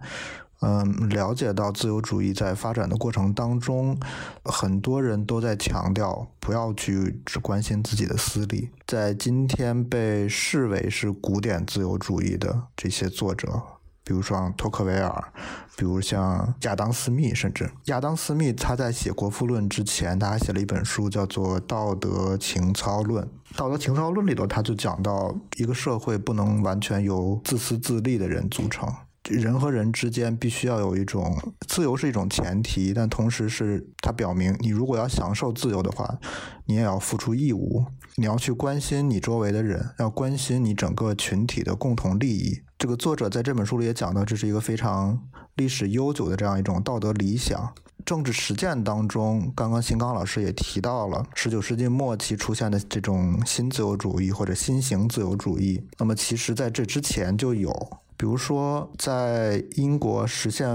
[0.64, 3.98] 嗯，了解到自由主义在发展的过程当中，
[4.44, 8.70] 很多人都在强调不要去只关心自己的私利。
[8.87, 13.62] 在今天被视为是古典自由主义的这些作者。
[14.07, 15.33] 比如说托克维尔，
[15.79, 23.24] 比如像亚当斯密，甚至亚当斯密他在写《国富论》之前，他还写了一本书，叫做《道德情操论》。
[23.57, 28.87] 《道德情操论》里头，他就讲到一个社会不能完全由自私自利的人组成，
[29.30, 31.34] 人和人之间必须要有一种
[31.66, 36.18] 自由是一种前提，但同时是它表明，你如果要享受自由的话，
[36.66, 42.60] 你也要付出义务，你要去关心你周围的人，要关心你整个群体的共同利益。
[42.76, 45.18] 这个作者在这本书里也讲到，这是一个非常
[45.54, 47.72] 历史悠久的这样一种道德理想。
[48.04, 55.82] 政治实践当中，刚刚新刚老师也提到了十九世纪末期出现的这种新自由主义或者新型自由主义。
[55.98, 57.72] 那么，其实在这之前就有。
[58.16, 60.66] 比如说，在英国实现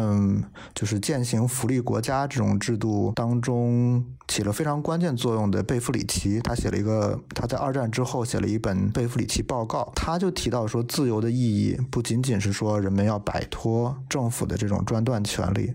[0.76, 15.74] 就是践行福利国家这种制度当中起了非常关键作用的贝弗里奇，他写了一个他在二战之后写了一本贝弗里奇报告，他就提到说，自由的意义不仅仅是说人们要摆脱政府的这种专断权利，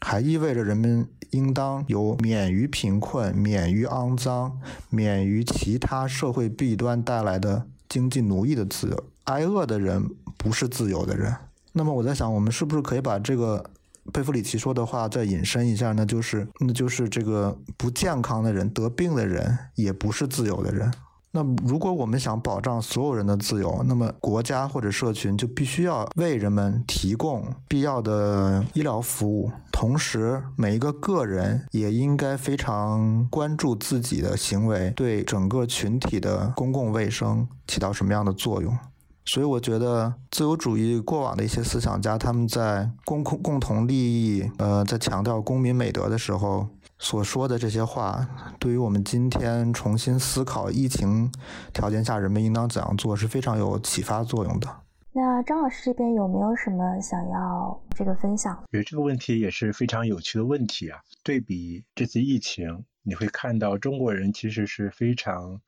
[0.00, 4.58] 还意味着人们应当有免于贫困、免于肮脏、
[4.90, 9.04] 免于其他社会弊端带来的经济奴役的自由。
[9.30, 10.04] 挨饿的人
[10.36, 11.34] 不是自由的人。
[11.72, 13.64] 那么我在想，我们是不是可以把这个
[14.12, 16.04] 佩弗里奇说的话再引申一下呢？
[16.04, 20.92] 就是，那就是这个不健康的人、得病的人也不是自由的人。
[21.32, 38.76] 那如果我们想保障所有人的自由，那么国家或者社群就必须要为人们提供必要的医疗服务，同时每一个个人也应该非常关注自己的行为对整个群体的公共卫生起到什么样的作用。
[39.24, 46.66] 所以我觉得自由主义过往的一些思想家，他们在共共共同利益，呃，在强调公民美德的时候
[46.98, 48.26] 所说的这些话，
[48.58, 51.30] 对于我们今天重新思考疫情
[51.72, 54.66] 条件下人们应当怎样做，是非常有启发作用的。
[55.12, 58.56] 那张老师这边有没有什么想要这个分享？
[58.72, 60.98] 觉得这个问题也是非常有趣的问题啊。
[61.22, 65.60] 对比这次疫情，你会看到中国人其实是非常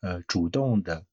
[0.00, 1.04] 呃主动的。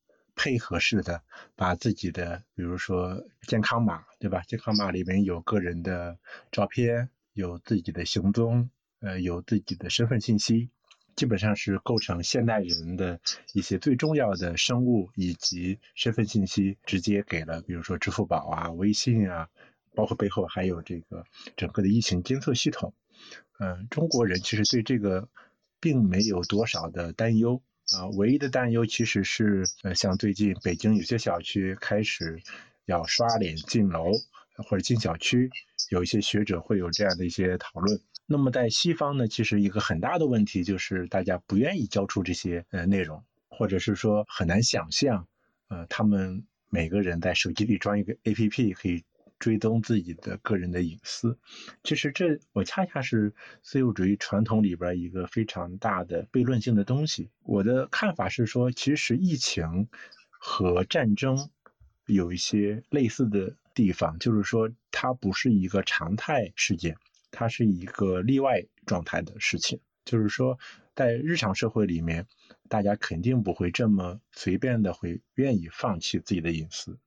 [0.44, 1.22] 配合式的
[1.56, 4.42] 把自己的，比如说健康码，对吧？
[4.48, 6.18] 健康码里面有个人的
[6.52, 10.72] 照片，有自己的行踪，呃，有自己的身份信息，
[11.16, 13.20] 基本上是构成现代人的
[13.54, 19.48] 一些最重要的生物以及身份信息，直接给了，比如说支付宝啊、微信啊，
[19.94, 21.24] 包括背后还有这个
[21.56, 22.96] 整个的疫情监测系统。
[23.60, 25.30] 嗯，中国人其实对这个
[25.80, 27.62] 并没有多少的担忧。
[27.98, 32.42] 啊，唯一的担忧其实是，呃，像最近北京有些小区开始
[32.86, 34.12] 要刷脸进楼
[34.70, 35.50] 或者进小区，
[35.90, 38.00] 有一些学者会有这样的一些讨论。
[38.26, 45.28] 那么在西方呢，其实一个很大的问题就是大家不愿意交出这些呃内容，或者是说很难想象，
[45.68, 49.04] 呃，他们每个人在手机里装一个 APP 可以。
[49.42, 51.40] 追踪自己的个人的隐私，
[51.84, 57.32] 其实这我恰恰是自由主义传统里边一个非常大的悖论性的东西。
[57.42, 59.90] 我的看法是说，其实疫情
[60.30, 61.50] 和战争
[62.06, 66.96] 有一些类似的地方，就是说它不是一个常态事件，
[67.32, 69.80] 它是一个例外状态的事情。
[70.06, 70.60] 就是说，
[70.94, 72.28] 在日常社会里面，
[72.70, 77.00] 大家肯定不会这么随便的会愿意放弃自己的隐私。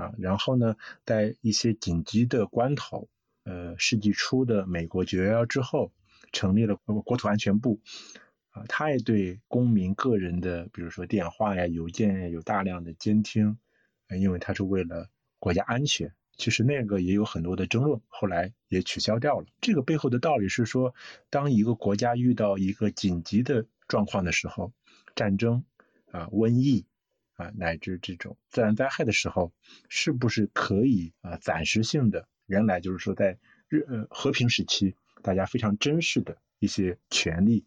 [0.00, 3.10] 啊，然后呢，在一些紧急的关头，
[3.44, 5.92] 呃，世纪初的美国九幺幺之后，
[6.32, 7.80] 成立了国土安全部，
[8.48, 13.58] 啊，他也对公民个人的，比如说电话呀、邮件呀，有大量的监听，
[14.18, 16.14] 因为他是为了国家安全。
[16.38, 19.46] 其实那个也有很多的争论，后来也取消掉了。
[19.60, 20.94] 这个背后的道理是说，
[21.28, 24.72] 当一个国家遇到一个紧急的状况的时候，
[25.14, 25.64] 战争
[26.10, 26.86] 啊、瘟疫。
[27.40, 29.52] 啊，乃至这种自然灾害的时候，
[29.88, 32.28] 是不是可以啊暂时性的？
[32.46, 37.64] 原来就是说在日呃和平时期，大家非常珍视的一些权利，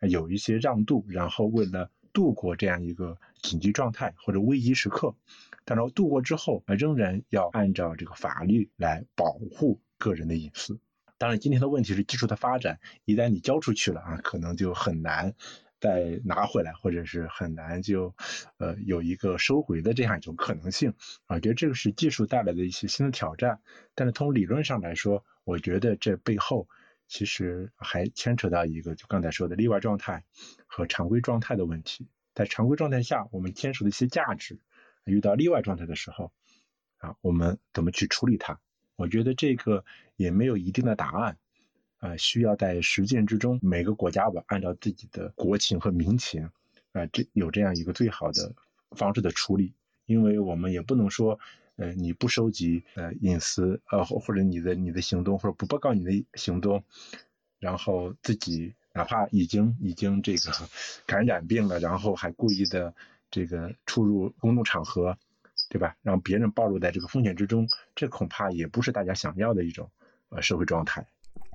[0.00, 5.16] 有一些让渡，然后为了度过这样一个紧急状态或者危急时刻，
[5.64, 10.78] 但是度过之后，仍然要按照这个法律来保护个人的隐私。
[11.18, 15.34] 当然，今天的问题是技术的发展，一旦你交出去了啊，可能就很难
[15.86, 18.12] 再拿回来，或者是很难就
[18.56, 20.90] 呃有一个收回的这样一种可能性
[21.26, 21.36] 啊。
[21.36, 23.60] 我觉得这个是技术带来的一些新的挑战，
[23.94, 26.68] 但是从理论上来说，我觉得这背后
[27.06, 30.24] 其实还牵扯到一个就刚才说的例外状态
[30.66, 32.08] 和常规状态的问题。
[32.34, 34.58] 在常规状态下，我们坚守的一些价值，
[35.04, 36.32] 遇到例外状态的时候
[36.98, 38.58] 啊，我们怎么去处理它？
[38.96, 39.84] 我觉得这个
[40.16, 41.38] 也没有一定的答案，
[42.06, 46.48] 啊，需要在实践之中，每个国家吧，按照自己的国情和民情，
[46.92, 48.54] 啊，这有这样一个最好的
[48.92, 49.72] 方式的处理。
[50.06, 51.38] 因为我们也不能说，
[51.74, 56.84] 呃，你不收集呃隐私，呃，或者你的你的行动，或者不报告你的行动，
[57.58, 60.52] 然后自己哪怕已经已经这个
[61.06, 62.94] 感染病了，然后还故意的
[63.30, 65.18] 这个出入公众场合。
[65.68, 65.96] 对吧？
[66.02, 69.90] 让别人暴露在这个风险之中，这恐怕也不是大家想要的一种
[70.28, 71.04] 呃社会状态。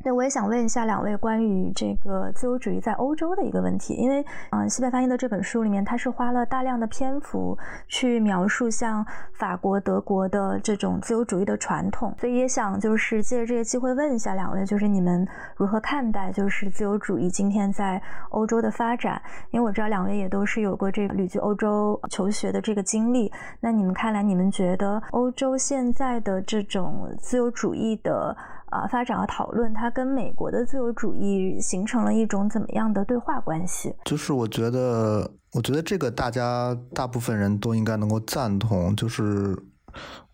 [0.04, 19.22] 那我也想问一下两位关于这个自由主义在欧洲的一个问题，因为嗯，西贝翻译的这本书里面，他是花了大量的篇幅去描述像法国、德国的这种自由主义的传统，所以也想就是借着这个机会问一下两位，就是你们如何看待就是自由主义今天在欧洲的发展？
[19.52, 28.36] 因为我知道两位也都是有过这个旅居欧洲求学的这个经历，那你们看来，你们觉得欧洲现在的这种自由主义的？
[28.72, 33.94] 啊，发展和讨论，它跟美国的自由主义形成了一种怎么样的对话关系？
[34.06, 39.58] 就是我觉得，我觉得这个大家大部分人都应该能够赞同，就是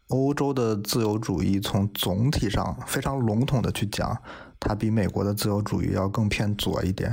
[0.10, 4.16] 欧洲的自由主义从总体上非常笼统的去讲，
[4.60, 7.12] 它比美国的自由主义要更偏左一点。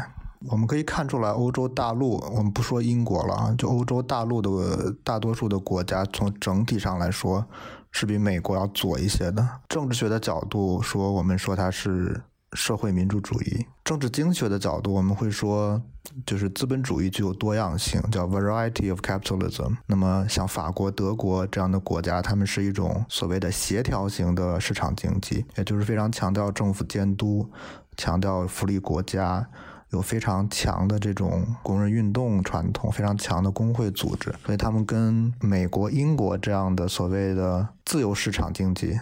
[0.51, 7.47] 我们可以看出来，欧洲大陆，我们不说英国了啊，就欧洲大陆的大多数的国家，从整体上来说。
[7.95, 9.49] 是比美国要左一些的。
[9.69, 12.21] 政治学的角度说，我们说它是
[12.53, 15.81] 社会民主主义；政治经济学的角度，我们会说
[16.27, 19.77] 就是资本主义具有多样性，叫 variety of capitalism。
[19.87, 27.49] 那么像法国、德国这样的国家，他们是一种所谓的协调型的市场经济，也就是非常强调政府监督，
[27.97, 29.49] 强调福利国家。
[29.95, 38.99] 有非常强的这种工人运动传统，非常强的工会组织，所以他们跟美国、英国这样的所谓的自由市场经济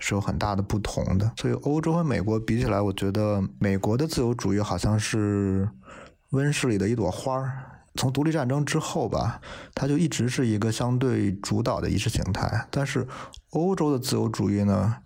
[0.00, 1.30] 是有很大的不同的。
[1.36, 5.68] 所以欧洲和美国比起来，我觉得美国的自由主义好像是
[6.30, 7.64] 温室里的一朵花儿。
[7.96, 9.40] 从独立战争之后吧，
[9.74, 12.66] 它就一直是一个相对主导的意识形态。
[12.70, 13.04] 但是
[13.50, 14.98] 欧洲的自由主义呢？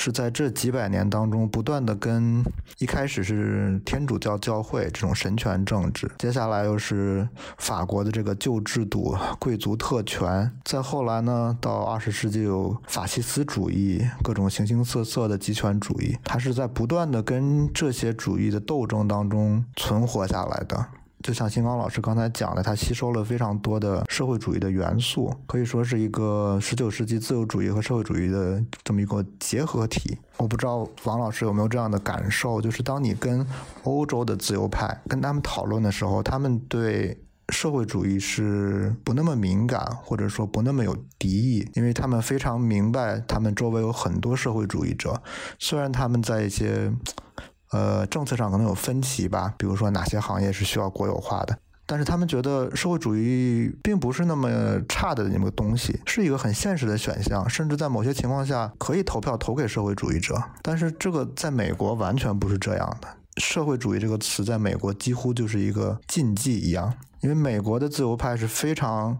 [0.00, 2.44] 是在这几百年当中，不断的跟
[2.78, 20.86] 一开始是天主教教会这种神权政治，接下来又是法国的这个旧制度、贵族特权，再后来呢，到二十世纪有法西斯主义，各种形形色色的极权主义，它是在不断的跟这些主义的斗争当中存活下来的。
[21.28, 30.16] 就像新刚老师刚才讲的，它吸收了非常多的社会主义的元素，可以说是一个十九世纪自由主义和社会主义的这么一个结合体。
[30.38, 33.46] 我不知道王老师有没有这样的感受，就是当你跟
[33.82, 45.22] 欧洲的自由派跟他们讨论的时候，他们对社会主义是不那么敏感，或者说不那么有敌意，因为他们非常明白，他们周围有很多社会主义者，
[45.58, 46.90] 虽然他们在一些。
[47.70, 54.48] 呃，政策上可能有分歧吧，比如说哪些行业是需要国有化的，但是他们觉得社会主义并不是那么
[54.88, 60.42] 差的那么个东西，是一个很现实的选项，甚至在某些情况下可以投票投给社会主义者。
[60.62, 69.18] 但是这个在美国完全不是这样的，社会主义这个词在美国几乎就是一个禁忌一样，因为美国的自由派是非常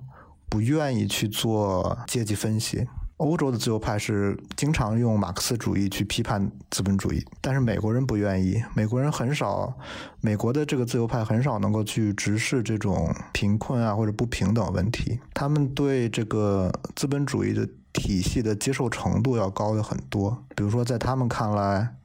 [0.48, 2.86] 不愿意去做阶级分析。
[3.18, 8.62] 欧洲的自由派是经常用马克思主义去批判资本主义，但是美国人不愿意。
[8.74, 9.76] 美国人很少，
[10.20, 15.18] 美国的这个自由派很少能够去直视这种贫困啊或者不平等问题。
[15.34, 20.44] 他们对这个资本主义的体系的接受程度要高的很多。
[20.54, 21.96] 比如说，在他们看来，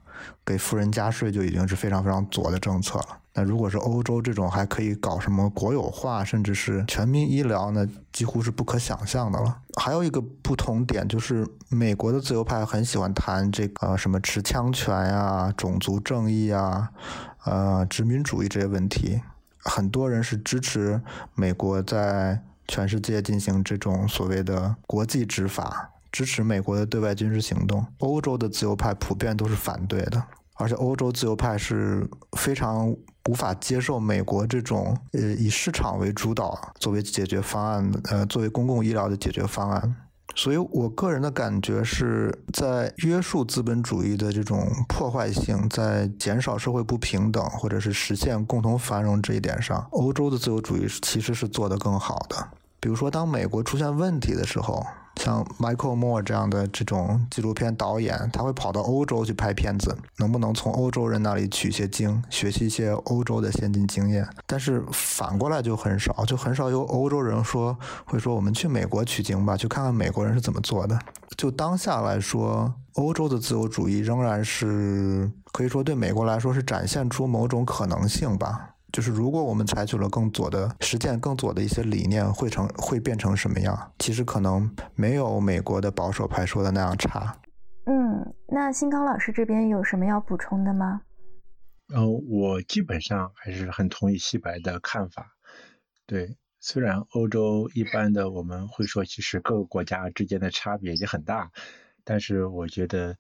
[0.46, 3.20] 给富人加税就已经是非常非常左的政策了。
[3.36, 9.58] 那如果是欧洲这种还可以搞什么国有化，甚至是全民医疗呢，几乎是不可想象的了。
[9.76, 16.92] 还有一个不同点就是，美国的自由派很喜欢谈这个什么持枪权呀、种族正义啊、
[17.46, 19.20] 呃殖民主义这些问题。
[19.58, 21.02] 很多人是支持
[21.34, 27.86] 美国在全世界进行这种所谓的国际执法，支持美国的对外军事行动。
[28.00, 30.24] 欧洲的自由派普遍都是反对的。
[30.56, 32.08] 而且欧洲自由派是
[32.38, 32.88] 非常
[33.28, 39.96] 无法接受美国这种呃以市场为主导作为解决方案的，呃作为公共医疗的解决方案。
[40.36, 52.48] 所以我个人的感觉是在约束资本主义的这种破坏性，在减少社会不平等或者是实现共同繁荣这一点上，欧洲的自由主义其实是做得更好的。
[52.80, 54.86] 比如说，当美国出现问题的时候。
[55.16, 64.28] 像 Michael Moore 这样的这种纪录片导演，他会跑到欧洲去拍片子，能不能从欧洲人那里取些经，学习一些欧洲的先进经验？
[64.46, 71.00] 但是反过来就很少，就很少有欧洲人说会说我们去美国取经吧，去看看美国人是怎么做的。
[71.38, 78.73] 就当下来说，欧洲的自由主义仍然是可以说对美国来说是展现出某种可能性吧。
[78.94, 83.92] 就是如果我们采取了更左的实践，更左的一些理念，会成会变成什么样？
[83.98, 87.42] 其实可能没有美国的保守派说的那样差。
[87.88, 91.02] 嗯，那新康老师这边有什么要补充的吗？
[91.88, 95.36] 呃，我基本上还是很同意西白的看法。
[96.06, 101.52] 对，虽然欧洲一般的我们会说，其实各个国家之间的差别也很大，
[102.04, 103.18] 但是我觉得。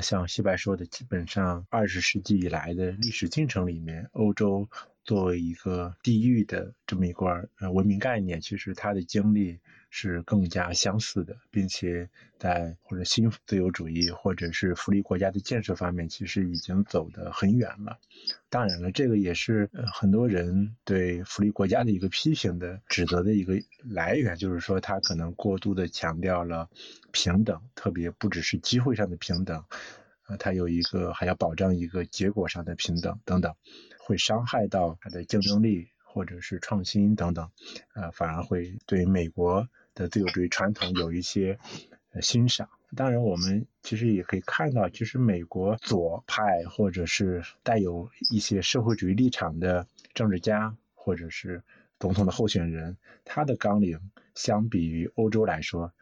[0.00, 4.68] 像西白说的，基本上二十世纪以来的历史进程里面，欧洲
[5.04, 7.30] 作为一个地域的这么一块
[7.60, 9.58] 呃文明概念，其实它的经历。
[9.92, 17.98] 是更加相似的，并且在或者新自由主义或者是福利国家的建设方面，其实已经走得很远了。
[18.48, 26.70] 当然了，这个也是很多人对福利国家的一个批评的指责的一个来源，就是说他可能过度的强调了
[27.10, 29.64] 平等，特别不只是机会上的平等，
[30.28, 33.52] 呃，他有一个还要保障一个结果上的平等等等，
[34.10, 37.48] 会伤害到它的竞争力或者是创新等等，
[37.94, 39.68] 呃，反而会对美国。
[39.92, 41.58] 的自由主义传统有一些
[42.22, 51.64] 欣赏，当然我们其实也可以看到，其实美国左派或者是带有一些社会主义立场的政治家或者是
[51.98, 53.98] 总统的候选人，他的纲领
[54.36, 55.92] 相比于欧洲来说。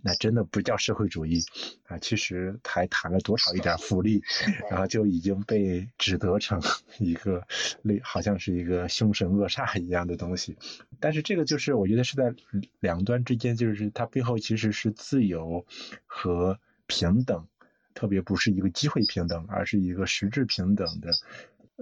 [0.00, 1.40] 那真的不叫社会主义
[1.88, 1.98] 啊！
[1.98, 4.22] 其实还谈了多少一点福利，
[4.70, 6.62] 然后就已经被指责成
[7.00, 7.44] 一个
[7.82, 10.56] 类，好像是一个凶神恶煞一样的东西。
[11.00, 12.32] 但是这个就是我觉得是在
[12.78, 15.66] 两端之间，就是它背后其实是自由
[16.06, 17.48] 和平等，
[17.92, 21.10] 特别不是一个机会平等，而是一个实质平等的，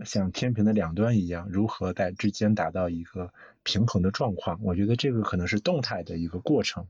[0.07, 3.31] 像天平的两端一样，如何在之间达到一个
[3.63, 4.59] 平衡的状况？
[4.63, 6.87] 我觉得这个可能是动态的一个过程。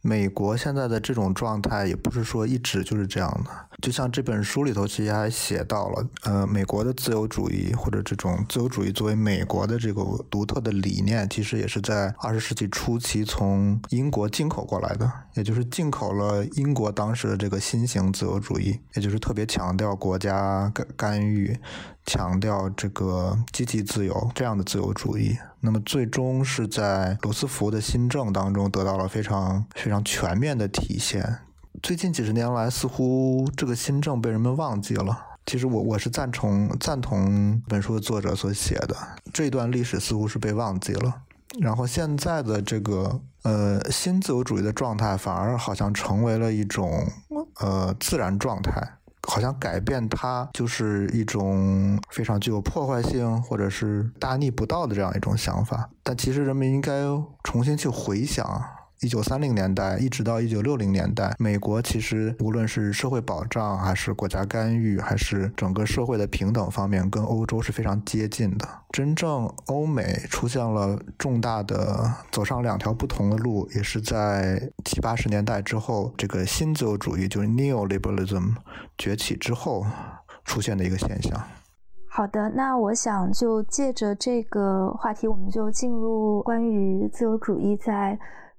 [0.00, 3.50] 美国现在的这种状态也不是说一直就是这样的，
[3.82, 21.58] 就像这本书里头其实还写到了，呃，美国的自由主义或者这种自由主义作为美国的这个独特的理念，其实也是在二十世纪初期从英国进口过来的，也就是进口了英国当时的这个新型自由主义，也就是特别强调国家干干预。
[22.08, 31.40] 强调这个积极自由这样的自由主义，那么最终是在罗斯福的新政当中得到了非常非常全面的体现。
[31.82, 35.26] 最近几十年来，似乎这个新政被人们忘记了。
[35.44, 38.96] 其实我我是赞同赞同本书的作者所写的
[39.32, 41.22] 这段历史似乎是被忘记了。
[41.60, 47.06] 然后现在的这个呃新自由主义的状态，反而好像成为了一种
[47.60, 48.97] 呃自然状态。
[49.30, 55.88] 好像改变它就是一种非常具有破坏性，或者是大逆不道的这样一种想法。
[56.02, 57.02] 但其实人们应该
[57.44, 58.60] 重新去回想。
[59.00, 68.68] 一九三零年代一直到一九六零年代，美国其实无论是社会保障，还是国家干预，还是整个社会的平等方面，跟欧洲是非常接近的。
[68.90, 78.54] 真正欧美出现了重大的走上两条不同的路，也是在七八十年代之后，这个新自由主义就是 neoliberalism
[78.96, 79.86] 崛起之后
[80.44, 81.40] 出现的一个现象。
[82.08, 88.18] 好的，那我想就借着这个话题，我们就进入关于自由主义在。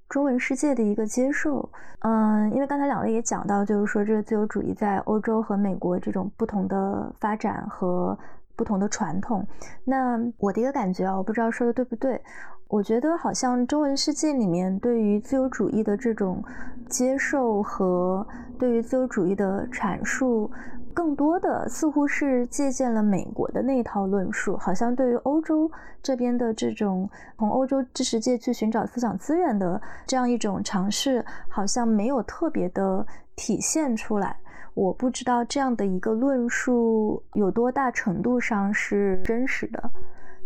[0.10, 8.18] 中文世界的一个接受，嗯，因为刚才两位也讲到，就是说这个自由主义在欧洲和美国这种不同的发展和
[8.55, 9.45] 不同的传统。
[9.86, 12.20] 那我的一个感觉啊，我不知道说的对不对，
[12.68, 16.43] 我觉得好像中文世界里面对于自由主义的这种
[16.88, 18.26] 接受和
[18.57, 20.49] 对于自由主义的阐述。
[20.94, 25.70] 更多的似乎是借鉴了美国的那一套论述，好像对于欧洲
[26.02, 34.36] 这边的这种从欧洲知识界去寻找思想资源的这样一种尝试，好像没有特别的体现出来。
[34.74, 39.92] 我不知道这样的一个论述有多大程度上是真实的。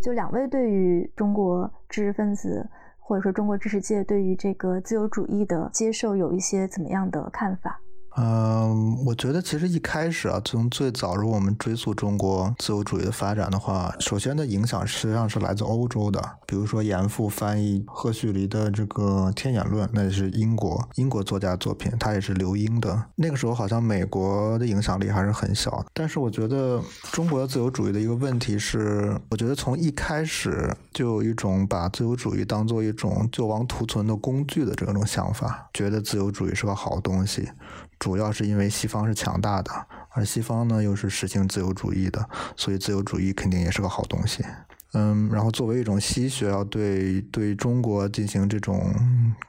[0.02, 2.68] 就两位对于中国知识分子
[2.98, 7.80] 或者说中国知识界对于这个自由主义的接受有一些怎么样的看法？
[8.16, 16.22] 嗯，我觉得其实一开始啊，从最早如果我们追溯中国自由主义的发展的话，首先的影响实际上是来自欧洲的。
[16.46, 23.04] 比如说严复翻译赫胥黎的这个《天演论》，那也是英国英国作家作品，他也是留英的。
[23.16, 25.84] 那个时候好像美国的影响力还是很小。
[25.92, 37.48] 但是我觉得中国的自由主义的一个问题是，我觉得从一开始就有一种把自由主义当做一种救亡图存的工具的这种想法，觉得自由主义是个好东西。
[38.04, 39.70] 主要是因为西方是强大的，
[40.10, 44.44] 而西方呢又是实行自由主义的，所以自由主义肯定也是个好东西。
[44.92, 48.94] 嗯，然后作为一种西学，要对对中国进行这种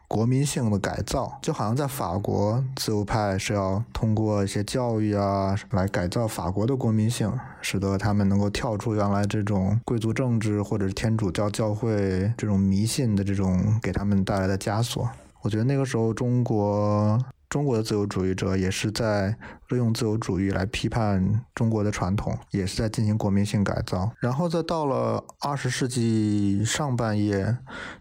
[0.08, 7.30] 国民性的改造，就好像在法国，自由派是要通过一些教育啊，来改造法国的国民性，
[7.62, 15.10] 使得他们能够跳出原来这种贵族政治或者是天主教教会这种迷信的这种给他们带来的枷锁。
[15.42, 17.22] 我觉得那个时候中国。
[17.50, 19.38] 中国的自由主义者也是在
[19.70, 24.12] 利用自由主义来批判中国的传统，也是在进行国民性改造。
[24.20, 27.58] 然后再到了二十世纪上半叶，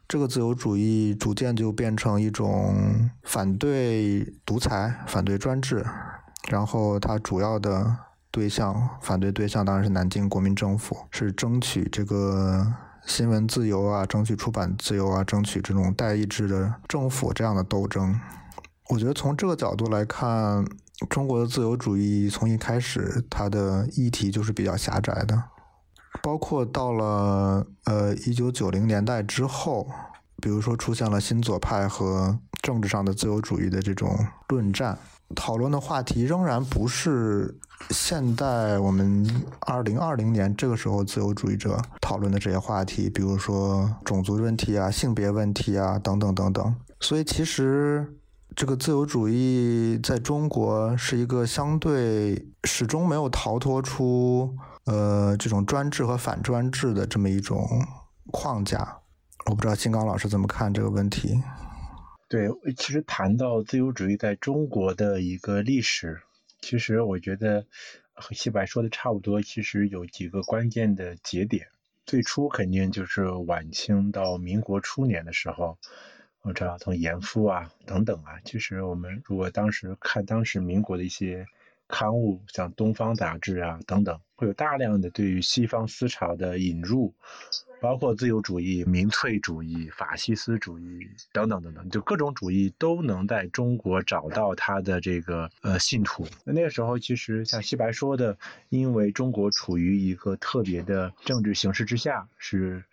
[0.09, 5.85] 这个自由主义逐渐就变成一种反对独裁、反对专制。
[6.49, 7.97] 然后它主要的
[8.31, 12.67] 对象，反对对象当然是南京国民政府，是争取这个
[13.07, 18.19] 新闻自由啊，争取出版自由啊，争取这种代议制的政府这样的斗争。
[18.95, 20.65] 我觉得从这个角度来看，
[21.11, 25.37] 中国的自由主义从一开始它的议题就是比较狭窄的，
[26.23, 29.89] 包括到了呃一九九零年代之后，
[30.41, 34.17] 比如说出现了新左派和政治上的自由主义的这种
[34.51, 34.97] 论战，
[35.35, 37.53] 讨论的话题仍然不是
[37.91, 39.29] 现代我们
[39.63, 48.09] 二零二零年这个时候自由主义者讨论的这些话题，比如说种族问题啊、性别问题啊等等等等，所以其实。
[48.57, 57.67] 这个自由主义在中国是一个相对始终没有逃脱出呃这种专制和反专制的这么一种
[58.31, 58.99] 框架。
[59.47, 61.35] 我不知道金刚老师怎么看这个问题。
[62.29, 66.23] 对，其实谈到自由主义在中国的一个历史，
[66.61, 67.67] 其实我觉得
[68.13, 69.43] 和西白说的差不多。
[69.43, 71.67] 其实有几个关键的节点，
[72.07, 75.77] 最初肯定就是晚清到民国初年的时候。
[76.45, 81.47] 我知道，从严复啊等等啊，其实我们如果当时看当时民国的一些
[81.89, 87.15] 刊物，像《东方杂志》啊等等，会有大量的对于西方思潮的引入，
[87.81, 96.27] 包括自由主义、民粹主义、法西斯主义等等等等，就各种主义都能在中国找到他的这个呃信徒。
[96.45, 98.37] 那那个时候，其实像西白说的，
[98.69, 102.85] 因为中国处于一个特别的政治形势之下，是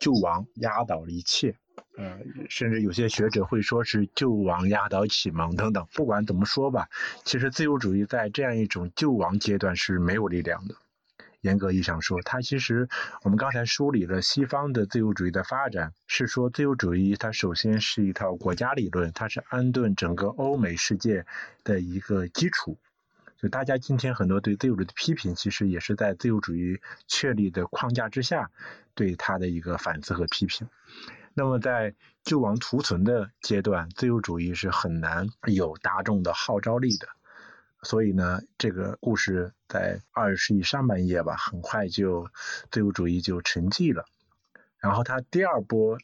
[0.00, 1.54] 救亡压倒了一切。
[1.98, 2.16] 呃，
[2.48, 5.84] 甚至有些学者会说是救亡压倒启蒙等等。
[5.92, 6.88] 不管怎么说吧，
[7.24, 10.76] 其实自由主义在这样一种救亡阶段是没有力量的。
[11.40, 12.88] 严格意义上说，它其实
[13.22, 21.26] 我们刚才梳理了西方的自由主义的发展，是说自由主义它首先是一套国家理论，它是安顿整个欧美世界
[21.64, 22.78] 的一个基础。
[23.40, 28.50] 就大家今天很多对自由主义的批评，其实也是在自由主义确立的框架之下
[28.94, 30.68] 对它的一个反思和批评。
[31.38, 37.06] 那么，在救亡图存的阶段，自由主义是很难有大众的号召力的。
[37.84, 42.28] 所以呢，这个故事在二十世纪上半叶吧，很快就
[42.72, 44.04] 自由主义就沉寂了。
[44.78, 45.96] 然后它第二波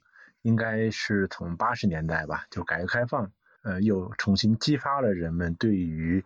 [0.43, 3.33] 应该是从八十年代吧，就改革开放，
[3.63, 6.25] 呃，又重新激发了人们对于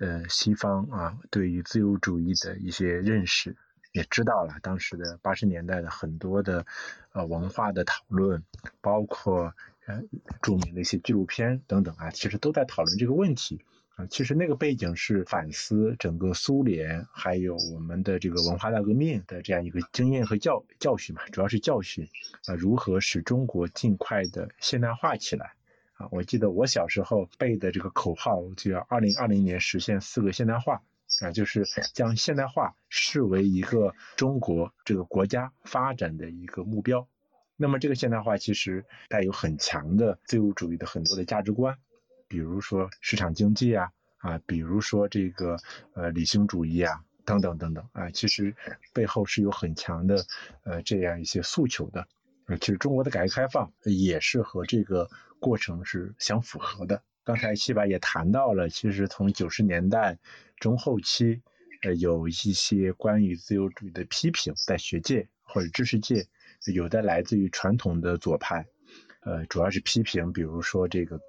[0.00, 3.56] 呃西方啊，对于自由主义的一些认识。
[3.98, 6.64] 也知道了当时的八十年代的很多的
[7.10, 8.44] 呃文化的讨论，
[8.80, 9.52] 包括
[9.86, 10.00] 呃
[10.40, 13.64] 著名的一些纪录片等等啊，其实都在讨论这个问题
[13.96, 14.06] 啊。
[14.06, 22.08] 其实那个背景是反思整个苏联还有我们的这个文化大革命的这样一个经验和教教训嘛，主要是教训
[22.46, 25.54] 啊，如何使中国尽快的现代化起来
[25.94, 26.06] 啊。
[26.12, 30.82] 我记得我小时候背的这个口号就要二零二零年实现四个现代化。
[31.20, 31.64] 啊，就是
[31.94, 37.08] 将现代化视为一个中国这个国家发展的一个目标。
[37.56, 41.76] 那么，这个现代化其实带有很强的自由主义的很多的价值观，
[42.28, 45.58] 比如说市场经济啊，啊，比如说这个
[45.94, 48.54] 呃理性主义啊，等等等等啊，其实
[48.92, 50.24] 背后是有很强的
[50.62, 52.06] 呃这样一些诉求的。
[52.46, 55.10] 呃，其实中国的改革开放也是和这个
[55.40, 57.02] 过程是相符合的。
[57.28, 60.18] 刚才七白也谈到了，其实从九十年代
[60.56, 61.42] 中后期，
[61.82, 66.26] 呃，有一些关于自由主义的批评，在学界或者知识界，
[66.72, 68.64] 有的来自于传统的左派，
[69.20, 71.20] 呃，主要是批评，比如说这个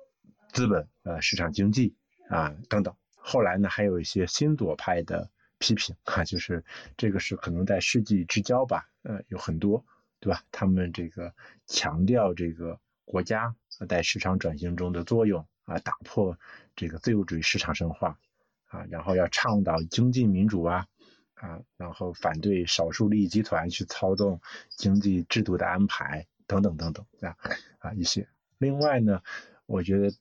[0.54, 1.94] 资本，呃，市场经济，
[2.30, 2.96] 啊等等。
[3.18, 6.64] 后来呢，还有一些新左派的批评啊，就是
[6.96, 9.84] 这个是可能在世纪之交吧，呃，有很多，
[10.22, 10.42] 对吧？
[10.50, 11.36] 他们这个
[11.68, 13.54] 强调这个国家
[13.90, 16.38] 在市场转型中的作用啊，打破
[16.76, 18.20] 这个自由主义市场神话
[18.66, 20.88] 啊，然后要倡导经济民主啊
[21.36, 27.38] 啊，然后反对少数利益集团去操纵经济制度的安排等等等等啊
[27.78, 28.28] 啊一些。
[28.58, 29.22] 另外呢，
[29.66, 30.12] 我觉得。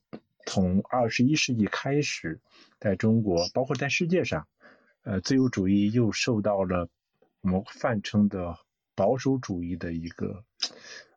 [0.46, 2.40] 从二十一世纪开始，
[2.80, 4.49] 在中国，包括在世界上，
[5.03, 6.88] 呃，自由主义又受到了
[7.42, 8.57] 我们泛称的
[8.94, 10.42] 保守主义的一个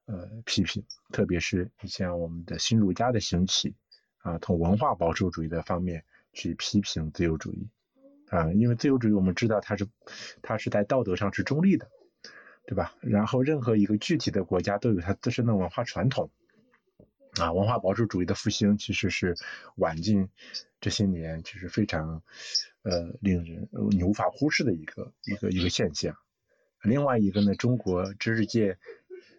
[0.03, 3.73] 呃批评，特别是你像我们的新儒家的兴起
[4.21, 6.03] 啊，从文化保守主义的方面
[6.33, 7.67] 去批评自由主义
[8.29, 9.87] 啊，因为自由主义我们知道它是
[10.41, 11.89] 它是在道德上是中立的，
[12.65, 12.95] 对吧？
[13.01, 16.29] 然后任何一个具体的国家都有它自身的文化传统。
[17.39, 19.37] 啊，文化保守主义的复兴其实是
[19.75, 20.27] 晚近
[20.81, 22.21] 这些年其实非常
[22.81, 26.13] 呃令人你无法忽视的一个一个一个现象。
[26.83, 28.77] 另外一个呢，中国知识界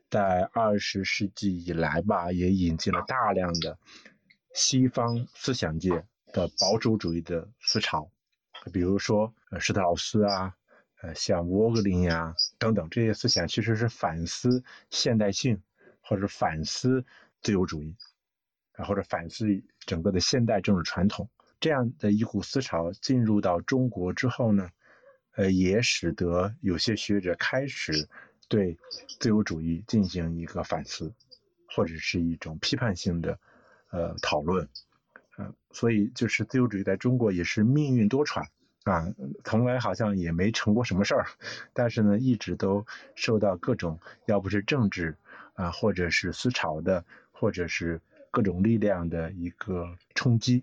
[0.08, 3.78] 在二十世纪以来吧，也引进了大量的
[4.54, 8.10] 西方思想界的保守主义的思潮，
[8.72, 10.54] 比如说呃施特劳斯啊，
[11.00, 15.62] 呃像沃格林呀等等这些思想，其实是反思现代性
[16.00, 17.04] 或者反思。
[17.44, 17.96] 自由主义，
[18.74, 19.48] 啊，或者反思
[19.80, 21.28] 整个的现代政治传统，
[21.58, 24.70] 这样的一股思潮进入到中国之后呢，
[25.32, 28.08] 呃，也使得有些学者开始
[28.46, 28.78] 对
[29.18, 31.12] 自由主义进行一个反思，
[31.66, 33.36] 或者是一种批判性的
[33.92, 34.68] 呃讨论，
[35.36, 38.44] 啊，所以就是自由主义在中国也是命运多舛
[38.82, 39.06] 啊，
[39.44, 41.26] 从来好像也没成过什么事儿，
[41.72, 42.84] 但是呢，一直都
[43.14, 45.16] 受到各种要不是政治
[45.54, 47.04] 啊，或者是思潮的。
[47.34, 50.62] 或者是各种力量的一个冲击，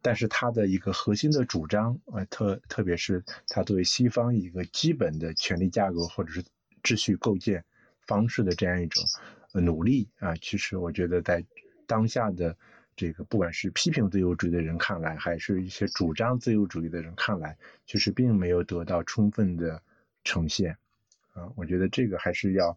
[0.00, 6.44] 但是它的一个核心的主张啊，特特别是它作为西方一个基本的权力架构或者是
[6.80, 7.64] 秩序构建
[8.06, 9.04] 方式的这样一种
[9.52, 11.44] 努力啊，其实我觉得在
[11.92, 12.56] 当下的
[12.96, 19.78] 这个不管是批评自由主义的人看来，还是一些主张自由主义的人看来，其实并没有得到充分的
[20.24, 20.74] 呈现
[21.34, 22.74] 啊，我觉得这个还是要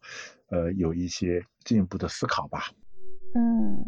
[0.49, 2.59] 呃有一些进一步的思考吧。
[3.35, 3.85] 嗯，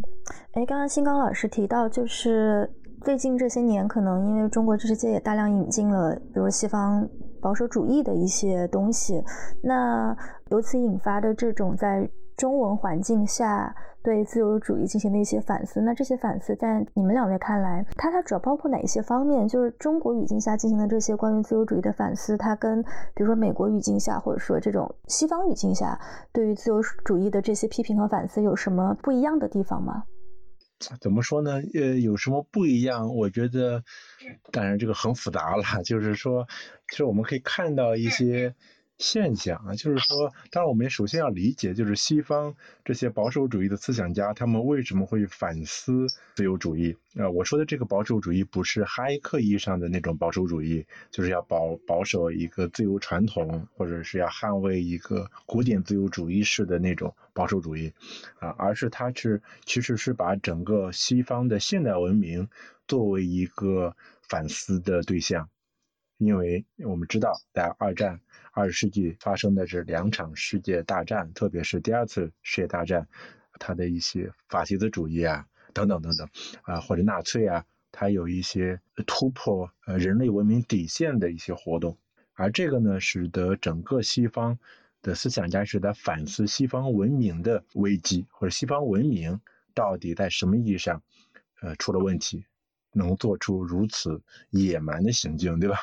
[0.53, 2.71] 哎，刚刚新刚老师提到，就是
[3.01, 7.05] 最近这些年，可能因为中国知识界也大量引进了，比如西方
[7.41, 9.21] 保守主义的一些东西，
[9.61, 10.15] 那
[10.51, 12.09] 由此引发的这种在。
[12.38, 19.48] 中文环境下对自由主义进行的一些反思，那这些反思在你们两位看来，它它主要包括哪一些方面？
[19.48, 22.84] 就是中国语境下进行的这些关于自由主义的反思，它跟
[23.16, 26.00] 比如说美国语境下，或者说这种西方语境下
[26.32, 30.04] 对于自由主义的这些批评和反思有什么不一样的地方吗？
[31.02, 31.60] 怎么说呢？
[31.74, 33.16] 呃，有什么不一样？
[33.16, 33.84] 我觉得，
[34.52, 35.64] 当然这个很复杂了。
[35.84, 36.46] 就是说，
[36.92, 38.54] 其实我们可以看到一些。
[38.98, 46.98] 现象啊，就是说，当然我们首先要理解，就是西方这些保守主义的思想家，他们为什么会反思自由主义？
[47.16, 57.93] 啊，我说的这个保守主义不是哈克意义上的那种保守主义，就是要保保守一个自由传统，或者是要捍卫一个古典自由主义式的那种保守主义，
[58.39, 62.50] 啊，而是他是其实是把整个西方的现代文明
[62.88, 63.95] 作为一个
[64.28, 65.50] 反思的对象。
[66.18, 68.22] 因为我们知道，在二战、
[68.58, 73.08] 二十世纪发生的这两场世界大战，特别是第二次世界大战，
[73.60, 75.45] 它的一些法西斯主义啊，
[75.76, 76.28] 等等等等，
[76.64, 81.95] 啊，或者纳粹啊，它有一些突破人类文明底线的一些活动，
[82.34, 84.58] 而这个呢，使得整个西方
[85.03, 89.39] 的思想家是在反思西方文明的危机，或者西方文明
[89.76, 91.03] 到底在什么意义上，
[91.62, 92.43] 呃，出了问题。
[92.93, 95.78] 能做出如此野蛮的行径，对吧？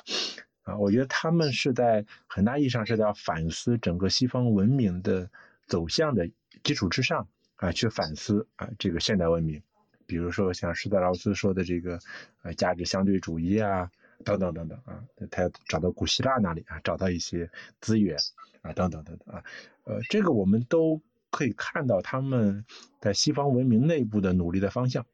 [0.65, 5.31] 啊，我觉得他们是在很大意义上是在反思整个西方文明的
[5.67, 6.29] 走向的
[6.63, 9.63] 基础之上啊，去反思啊这个现代文明。
[10.07, 11.99] 比如说像施特劳斯说的这个
[12.43, 13.91] 呃价值相对主义啊，
[14.23, 17.51] 等等等等啊，他找到古希腊那里啊，找到一些
[17.81, 18.19] 资源
[18.61, 19.45] 啊，等等等等啊，
[19.85, 21.01] 呃，这个我们都
[21.31, 22.67] 可以看到他们
[23.01, 25.07] 在西方文明内部的努力的方向。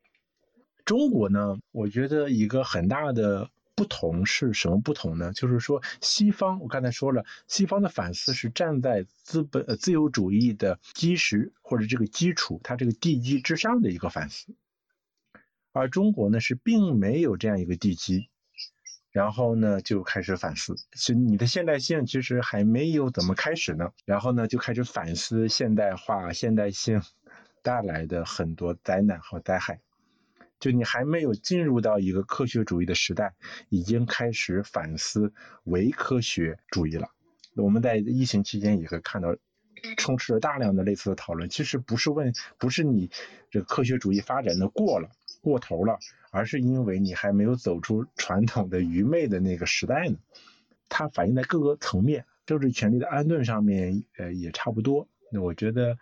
[0.85, 3.49] 中国呢，我觉得一个很大的
[3.81, 5.33] 不同是什么不同呢？
[5.33, 14.55] 就是说，西方我刚才说了，西方的反思是站在资本呃自由主义的基石或者这个基础，它这个地基之上的一个反思，
[15.73, 18.29] 而中国呢是并没有这样一个地基，
[19.13, 27.01] 然后呢就开始反思，其实你的现代性其实还没有怎么开始呢，然后呢就开始反思现代化、现代性
[27.63, 29.81] 带来的很多灾难和灾害。
[30.61, 33.35] 就你还没有进入到一个科学主义的时代，
[33.71, 35.33] 已经开始反思
[35.65, 37.09] 唯科学主义了。
[37.57, 39.35] 我们在疫情期间也会看到，
[39.97, 41.49] 充斥着大量的类似的讨论。
[41.49, 43.11] 其实不是问，不是你
[43.51, 45.99] 这科学主义发展的过了过头了，
[46.31, 50.17] 而是因为你还没有走出传统的愚昧的那个时代呢。
[50.89, 55.09] 它反映在各个层面，政治权力的安顿上面，呃，也差不多。
[55.33, 55.97] 那我觉得，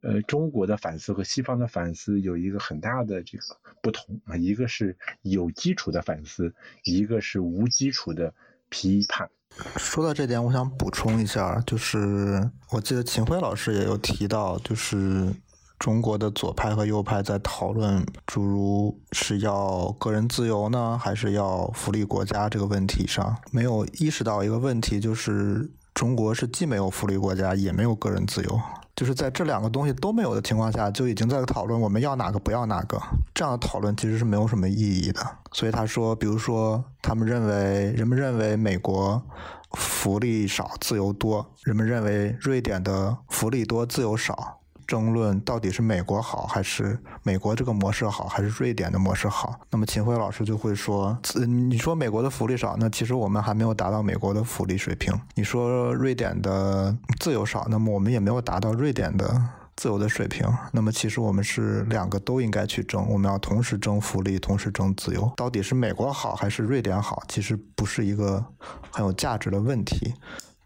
[0.00, 3.44] 呃，中国的反思和西方的反思有一个很大的这个
[3.82, 6.54] 不同啊，一个是有基础的反思，
[6.84, 8.34] 一个是无基础的
[8.68, 9.28] 批判。
[9.76, 15.32] 说到这点，我想补充一下，就是我记得秦晖老师也有提到，就是
[15.78, 28.60] 中国的左派和右派在讨论诸如是要个人自由呢，还是要福利国家这个问题上，没有意识到一个问题，就是中国是既没有福利国家，也没有个人自由。
[28.94, 32.96] 就是在这两个东西都没有的情况下，就已经在讨论我们要哪个不要哪个，
[33.34, 35.20] 这样的讨论其实是没有什么意义的。
[35.50, 39.20] 所以他说，比如说，他们认为人们认为美国
[39.72, 44.60] 福利少自由多，人们认为瑞典的福利多自由少。
[44.88, 49.60] 争论到底是美国好还是美国这个模式好，还是瑞典的模式好？
[49.70, 51.16] 那么秦晖老师就会说：，
[51.46, 55.12] 你说美国的福利少，那其实我们还没有达到美国的福利水平。
[55.34, 59.38] 你说瑞典的自由少，那么我们也没有达到瑞典的
[59.76, 60.48] 自由的水平。
[60.72, 65.30] 那么其实我们是两个都应该去争，我们要同时争福利，同时争自由。
[65.36, 67.22] 到底是美国好还是瑞典好？
[67.28, 68.42] 其实不是一个
[68.90, 70.14] 很有价值的问题。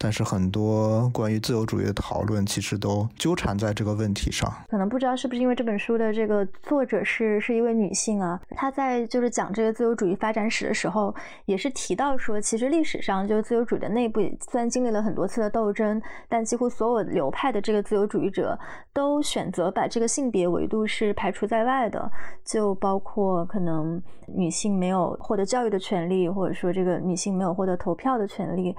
[0.03, 4.53] 但是很多关于自由主义的讨论，其实都纠缠在这个问题上。
[4.67, 8.37] 可能不知道是不是因为这本书的这个作者是是一位女性啊？
[8.49, 14.19] 她在就是讲这个自由主义发展史的时候，也是提到说，其实历史上就是自由主义的内部，
[14.51, 18.59] 虽然经历了很多次的斗争，但几乎所有流派的这个自由主义者
[18.91, 22.11] 都选择把这个性别维度是排除在外的，
[22.43, 28.75] 就包括可能女性没有获得教育的权利，或者说这个女性没有获得投票的权利。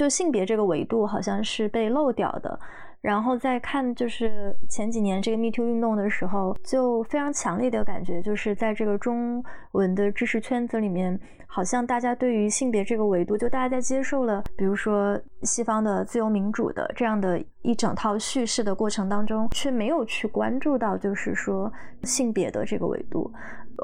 [0.00, 2.58] 就性别这个维度好像是被漏掉的，
[3.02, 21.70] 然后再看就是前几年这个 Me Too 运动的时候，就非常强烈的感觉，就是在这个中文的知识圈子里面，好像大家对于性别这个维度，就大家在接受了，比如说西方的自由民主的这样的一整套叙事的过程当中，却没有去关注到就是说
[22.04, 23.30] 性别的这个维度。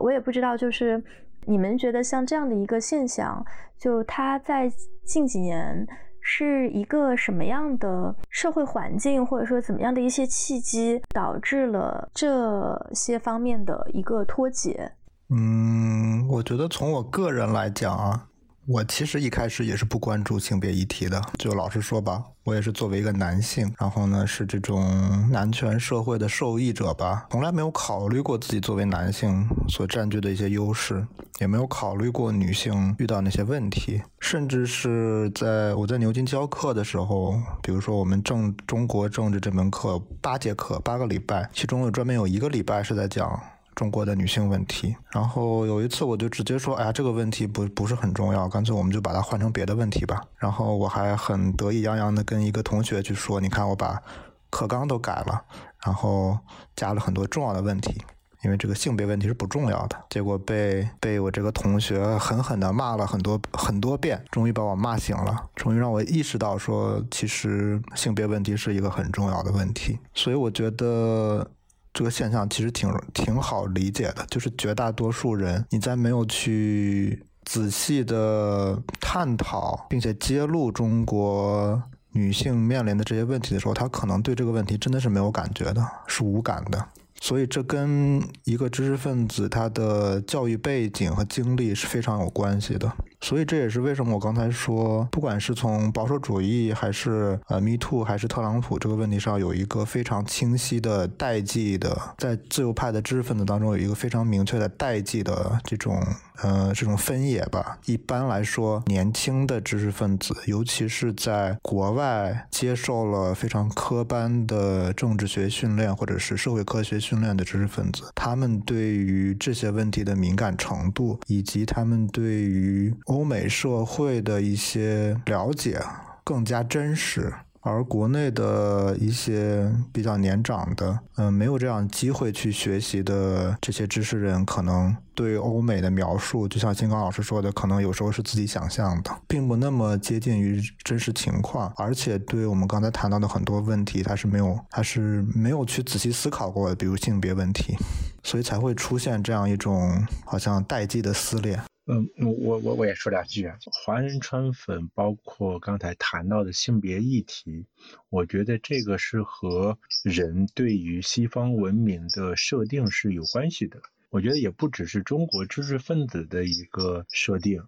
[0.00, 1.04] 我也不知道就是。
[1.48, 3.40] 你们觉得像这样的一个现象，
[3.78, 4.68] 就它在
[5.04, 5.86] 近几年
[6.28, 14.90] 是一个什么样的社会环境，或者说怎么样的一些契机，导致了这些方面的一个脱节？
[15.30, 18.26] 嗯，我觉得从我个人来讲啊。
[18.68, 31.06] 我其实一开始也是不关注性别议题的，就老实说吧，我也是作为一个男性，然后呢是这种男权社会的受益者吧，从来没有考虑过自己作为男性所占据的一些优势，
[31.38, 43.40] 也没有考虑过女性遇到那些问题，甚至是在我在牛津教课的时候，比如说我们政中国政治这门课八节课八个礼拜，其中有专门有一个礼拜是在讲。
[43.76, 50.22] 中国的女性问题，然后有一次我就直接说，哎呀，这个问题不不是很重要，干脆我们就把它换成别的问题吧。
[50.38, 54.02] 然后我还很得意洋洋的跟一个同学去说，你看我把
[54.48, 55.44] 课纲都改了，
[55.84, 56.38] 然后
[56.74, 58.02] 加了很多重要的问题，
[58.42, 59.96] 因为这个性别问题是不重要的。
[60.08, 69.98] 结果被被我这个同学狠狠的骂了很多很多遍，终于把我骂醒了，终于让我意识到说，其实性别问题是一个很重要的问题。
[70.14, 71.50] 所以我觉得。
[71.96, 81.82] 这个现象其实挺挺好理解的，就是绝大多数人，你在没有去仔细的探讨并且揭露中国
[82.12, 86.86] 女性面临的这些问题的时候，他可能对这个问题真的是没有感觉的，是无感的。
[87.18, 92.94] 所以这跟一个知识分子他的教育背景和经历是非常有关系的。
[93.20, 106.00] 所以这也是为什么我刚才说，不管是从保守主义，还是呃 Me Too，还是特朗普这个问题上，有一个非常清晰的代际的，在自由派的知识分子当中有一个非常明确的代际的这种
[106.42, 107.78] 呃这种分野吧。
[107.86, 125.80] 一般来说，年轻的知识分子，尤其是在国外接受了非常科班的政治学训练或者是社会科学训练的知识分子，他们对于这些问题的敏感程度，以及他们对于欧美社会的一些了解
[126.24, 147.76] 更加真实，而国内的一些比较年长的，嗯，没有这样机会去学习的这些知识人，可能对欧美的描述，就像金刚老师说的，可能有时候是自己想象的，并不那么接近于真实情况，而且对我们刚才谈到的很多问题，他是没有，他是没有去仔细思考过的，比如性别问题。
[148.24, 151.60] 所以才会出现这样一种好像代际的撕裂。
[151.88, 157.64] 嗯，我我我也说两句啊，华人川粉，包括刚才谈到的性别议题，
[158.08, 163.80] 我觉得这个是和人对于西方文明的设定是有关系的。
[164.10, 167.62] 我觉得也不只是中国知识分子的一个设定，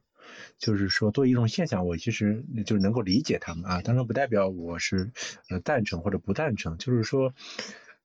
[0.58, 5.12] 就是说作为一种现象，我其实就能够理解他们啊，当然不代表我是
[5.48, 7.32] 呃赞成或者不赞成，就是说，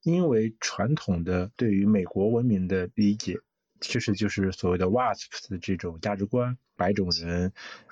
[0.03, 3.39] 因为传统的对于美国文明的理解。
[3.83, 7.51] 其实就是所谓的 WASP 的这种价值观，白种人，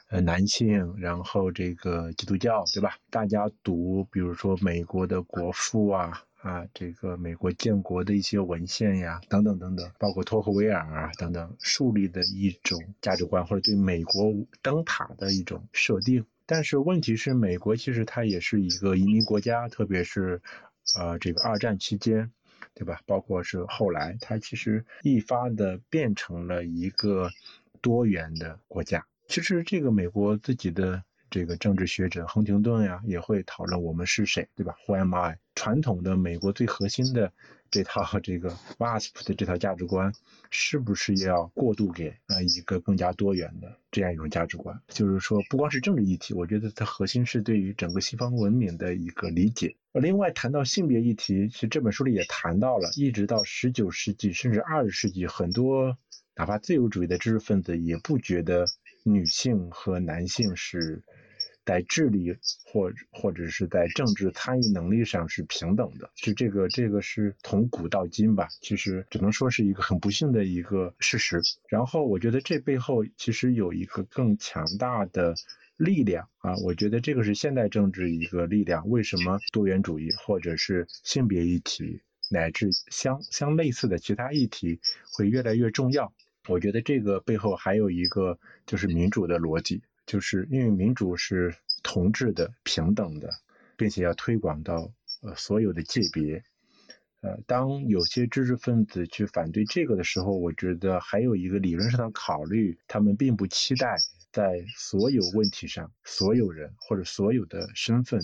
[0.10, 2.96] 呃，男性，然后这个基督教，对吧？
[3.10, 16.26] 大家读，比如说美国的国父啊，啊，这个美国建国的一些文献呀，等等等等，包括托克维尔啊等等，树立的一种价值观，或者对美国灯塔的一种设定。
[16.46, 20.42] 但是问题是，美国其实它也是一个移民国家，特别是，
[20.98, 22.32] 呃，这个二战期间。
[22.74, 23.00] 对吧？
[23.06, 27.30] 包括是后来，它其实一发的变成了一个
[27.82, 29.06] 多元的国家。
[29.28, 35.40] 其实这个美国自己的这个政治学者亨廷顿呀，也会讨论我们是谁，对吧？Who am I？
[35.56, 37.34] 传统的美国最核心的。
[37.72, 40.12] 这套这个 WASP 的这套价值观，
[40.50, 44.78] 是不是要过渡给呃一个更加多元的这样一种价值观？
[44.90, 49.74] 就是说，不光是政治议题，我觉得它核心是对于整个西方文明的一个理解。
[49.94, 55.98] 另外，谈到性别议题，其实这本书里也谈到了，一直到十九世纪甚至二十世纪，很多
[56.36, 58.66] 哪怕自由主义的知识分子也不觉得
[59.04, 61.02] 女性和男性是。
[61.66, 62.36] 在智力
[62.66, 71.42] 或或者是在政治参与能力上是平等的，就这个这个是从古到今吧，其实只能说是一个很不幸的一个事实。
[71.70, 75.36] 然后我觉得这背后其实有一个更强大的
[75.78, 78.90] 力量啊，我觉得这个是现代政治一个力量。
[78.90, 84.80] 为什么多元主义或者是性别议题乃至相相类似的其他议题
[85.14, 86.14] 会越来越重要？
[86.48, 89.84] 我觉得这个背后还有一个就是民主的逻辑。
[90.12, 93.30] 就是因为民主是同质的、平等的，
[93.78, 94.92] 并且要推广到
[95.22, 96.44] 呃所有的界别。
[97.22, 103.96] 呃，当有些知识分子去反对这个的时候，我觉得还有一个理论上的考虑，他们并不期待
[104.34, 108.20] 在所有问题上，所有人或者所有的身份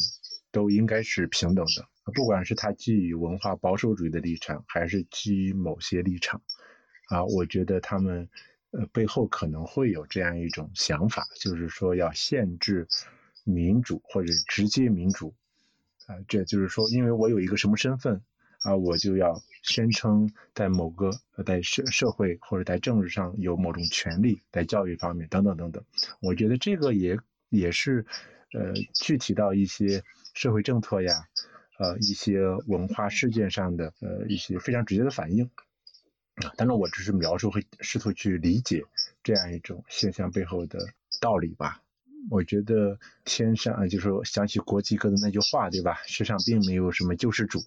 [0.52, 6.42] 都应该是平等的，不管是他基于文化保守主义的立场，还是基于某些立场。
[7.08, 8.28] 啊，我觉得他们。
[8.72, 12.86] 呃，背后可能会有这样一种想法，就是说要限制
[13.46, 15.34] 民主或者直接民主，
[16.06, 18.22] 啊，这就是说，因为我有一个什么身份
[18.64, 21.12] 啊，我就要宣称在某个
[21.46, 25.84] 在社社会或者在政治上有某种权利，在教育方面等等等等。
[26.20, 27.18] 我觉得这个也
[27.50, 28.06] 也是
[28.54, 30.04] 呃具体到一些
[30.34, 31.26] 社会政策呀，
[31.80, 35.50] 呃一些文化事件上的呃一些非常直接的反应。
[36.44, 38.84] 啊，当然我只是描述，会试图去理解
[39.24, 40.80] 这样一种现象背后的
[41.20, 41.82] 道理吧。
[42.30, 45.98] 我觉得天上啊，就是想起国际歌的那句话，对吧？
[46.06, 47.64] 世上并没有什么救世主，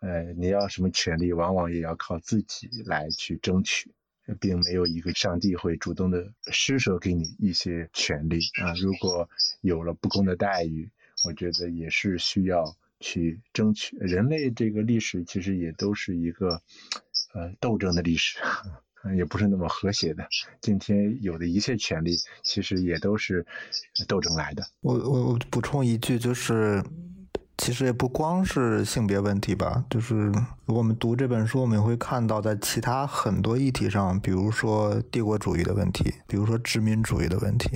[0.00, 3.92] 呃，你要什么权利，往往也要靠自己来去争取，
[4.40, 8.74] 并没有一个上帝会主动的施舍给你一些权利啊。
[8.80, 9.28] 如果
[9.60, 10.90] 有了不公的待遇，
[11.24, 13.96] 我觉得也是需要去争取。
[13.98, 16.62] 人类这个历史其实也都是一个。
[17.36, 18.38] 呃，斗争的历史，
[19.14, 20.26] 也不是那么和谐的。
[20.62, 23.44] 今天有的一切权利，其实也都是
[24.08, 24.64] 斗争来的。
[24.80, 26.82] 我我我补充一句，就是
[27.58, 30.32] 其实也不光是性别问题吧，就是
[30.64, 37.68] 我们读这本书，我们会看到，在其他很多议题上，比如说帝国主义的问题，比如说殖民主义的问题，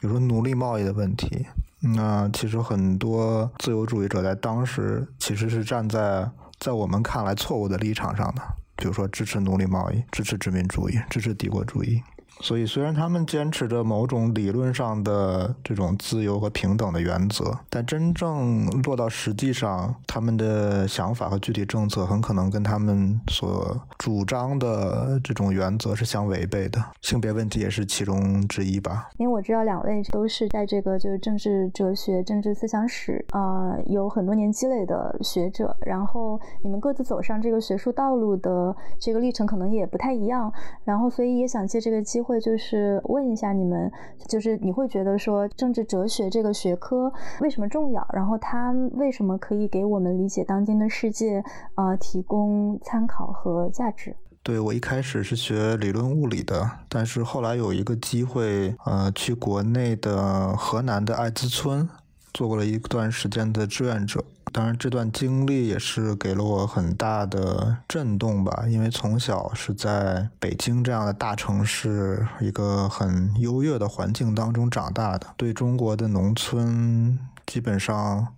[0.00, 1.46] 比如说奴隶贸易的问题，
[1.80, 6.28] 那其实很多自由主义者在当时其实是站在
[6.58, 8.42] 在我们看来错误的立场上的。
[8.82, 12.02] 比如说，支持奴隶贸易，支持殖民主义，支持帝国主义。
[12.42, 26.82] 所以，虽然他们坚持着某种理论上的这种自由和平等的原则，但真正落到实际上，他们的想法和具体政策很可能跟他们所主张的这种原则是相违背的。
[27.00, 29.08] 性别问题也是其中之一吧。
[29.18, 42.31] 因为我知道两位都是在这个就是政治哲学、政治思想史啊有很多年积累的学者，然后你们各自走上这个学术道路的这个历程可能也不太一样，然后所以也想借这个机会。
[42.32, 43.92] 会就是问一下你们，
[44.26, 47.12] 就是你会觉得说政治哲学这个学科
[47.42, 48.06] 为什么重要？
[48.10, 54.16] 然后它为什么可以给我们理解当今的世界呃提供参考和价值？
[54.42, 61.86] 对我一开始是学理论物理的，但是后来有一个机会呃去国内的河南的艾滋村
[62.32, 64.24] 做过了一段时间的志愿者。
[64.52, 78.28] 当然，这段经历也是给了我很大的震动吧，因为从小是在北京这样的大城市一个很优越的环境当中长大的，对中国的农村基本上。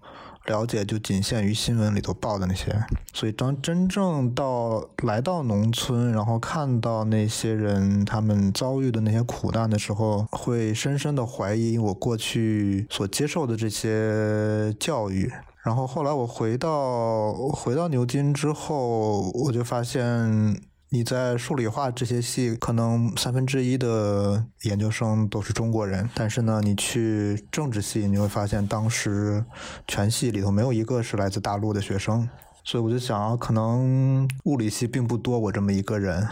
[0.47, 2.71] 了解就仅限于新闻里头报的那些，
[3.15, 15.33] 所以当真正到来到农村，然后看到那些人他们遭遇的那些苦难的时候，会深深的怀疑我过去所接受的这些教育。
[15.65, 20.61] 然后后来我回到回到牛津之后，我就发现。
[20.91, 29.45] 你在数理化这些系，可能三分之一的研究生都是中国人，但是呢，你去政治系，你会发现当时
[29.89, 32.29] 全系里头没有一个是来自大陆的学生，
[32.62, 36.29] 所以我就想，可能物理系并不多我这么一个人，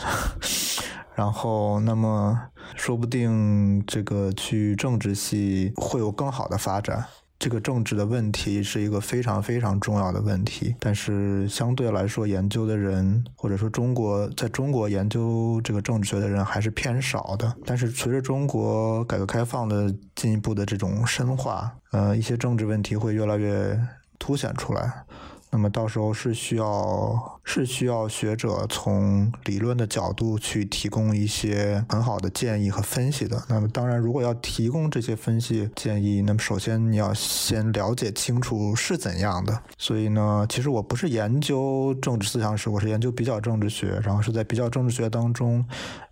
[1.16, 2.38] 然后那么
[2.76, 7.04] 说不定这个去政治系会有更好的发展。
[7.42, 17.52] 这个政治的问题是一个非常非常重要的问题，但是相对来说，研究的人或者说中国在中国研究这个政治学的人还是偏少的。
[17.66, 23.76] 但是随着中国改革开放的进一步的这种深化，呃，一些政治问题会越来越
[24.20, 25.04] 凸显出来。
[25.52, 33.40] 那么到时候是需要是需要学者从理论的角度去提供一些很好的建议和分析的。
[33.48, 39.62] 那么当然，如果要提供这些分析建议，那么首先你要先了解清楚是怎样的。
[39.76, 45.62] 所以呢，其实我不是研究政治思想史，我是研究比较政治学，然后是在比较政治学当中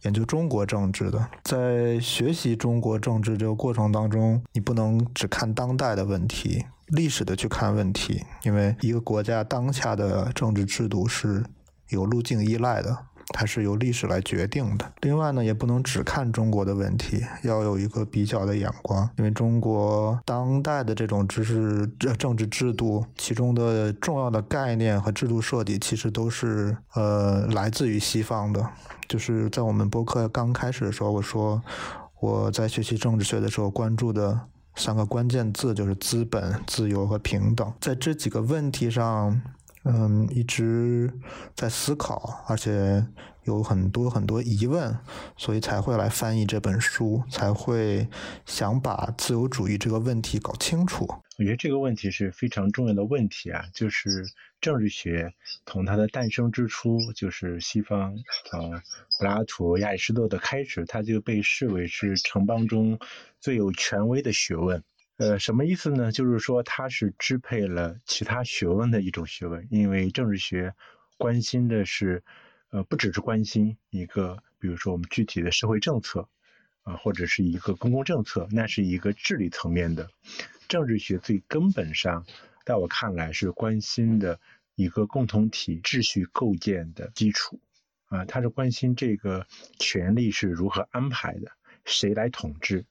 [0.03, 1.27] 研究中国政治的。
[1.45, 6.67] 在学习中国政治这个过程当中，你不能只看当代的问题。
[6.91, 11.45] 历史的去看问题，因为一个国家当下的政治制度是
[11.89, 12.97] 有路径依赖的，
[13.33, 14.93] 它是由历史来决定的。
[15.01, 21.87] 另外呢，也不能只看中国的问题，要有一个比较的眼光，因为中国当代的这种知识、
[22.19, 28.69] 政治制度，其中的重要的概念和制度设计，其实都是呃来自于西方的。
[29.09, 31.63] 就是在我们博客刚开始的时候，我说
[32.21, 34.41] 我在学习政治学的时候关注的。
[34.81, 37.71] 三个关键字就是资本、自由和平等。
[37.83, 39.39] 在这几个问题上，
[39.85, 41.13] 嗯，一直
[41.55, 43.07] 在思考，而且
[43.45, 44.95] 有很多很多疑问，
[45.37, 48.07] 所以才会来翻译这本书，才会
[48.45, 51.07] 想把自由主义这个问题搞清楚。
[51.39, 55.33] 我觉得这个问题是非常重要的问题啊，就是政治学
[55.65, 58.15] 从它的诞生之初，就是西方
[58.51, 58.83] 啊。
[59.17, 62.99] 柏拉图、亚里士多德的开始，它就被视为是城邦中
[63.39, 64.83] 最有权威的学问。
[65.21, 66.11] 呃，什么意思呢？
[66.13, 69.69] 就是说它是支配了其他学问的一种学问。
[69.71, 70.75] 因为政治学
[71.19, 72.25] 关心的是，
[72.71, 76.27] 呃，不只是关心一个，比如说我们具体的社会政策
[76.85, 80.09] 啊，或者是一个公共政策，那是一个治理层面的。
[80.69, 82.25] 政治学最根本上，
[82.65, 84.41] 在我看来是关心的
[84.75, 87.61] 一个共同体秩序构建的基础。
[88.07, 89.47] 啊，他是关心这个
[89.79, 91.53] 权力是如何安排的，
[91.85, 92.87] 谁来统治，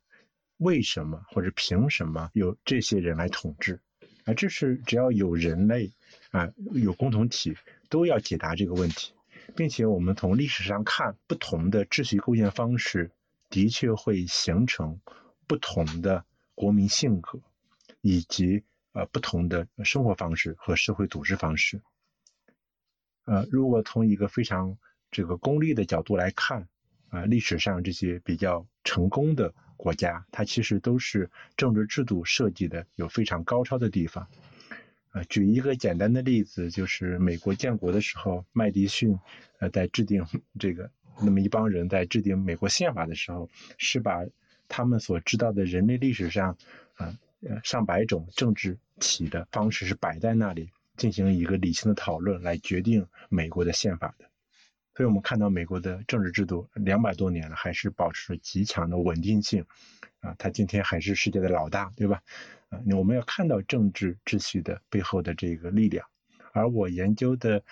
[0.60, 3.80] 为什么或者凭什么有这些人来统治？
[4.26, 5.94] 啊，这是只要有人类
[6.32, 7.56] 啊，有共同体
[7.90, 9.14] 都要解答这个问题，
[9.56, 13.12] 并且我们从历史上看，不同的秩序构建方式
[13.50, 15.00] 的确会形成
[15.48, 17.40] 不同的国民性格，
[18.02, 21.82] 以及呃不同的生活方式和社会组织方式。
[23.24, 24.78] 呃，如果从一个非常
[25.10, 26.68] 这个功利的角度来看，
[27.08, 34.28] 啊，历史上这些比较成功的国家，它其实都是政治制度设计的有非常高超的地方。
[35.12, 39.18] 啊，举一个简单的例子，就是美国建国的时候，麦迪逊
[39.60, 40.26] 呃在制定
[40.60, 40.92] 这个
[41.24, 44.26] 那么一帮人在制定美国宪法的时候，是把
[44.68, 46.58] 他们所知道的人类历史上
[46.96, 54.29] 啊呃上百种政治体的方式是摆在那里，进行一个理性的讨论来决定美国的宪法的。
[55.00, 59.64] 所以我们看到美国的政治制度两百多年了，还是保持着极强的稳定性，
[60.20, 62.22] 啊，它今天还是世界的老大，对吧？
[62.68, 66.06] 啊，我们要看到政治秩序的背后的这个力量。
[66.52, 67.64] 而我研究的、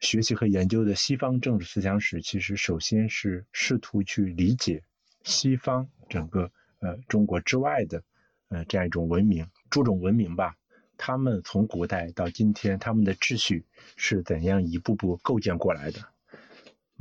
[0.00, 4.82] 学习和研究的西方政治思想史，其实首先是试图去理解
[5.22, 8.02] 西方整个呃中国之外的
[8.48, 10.56] 呃这样一种文明，诸种文明吧，
[10.96, 13.66] 他们从古代到今天，他们的秩序
[13.96, 16.00] 是怎样一步步构建过来的。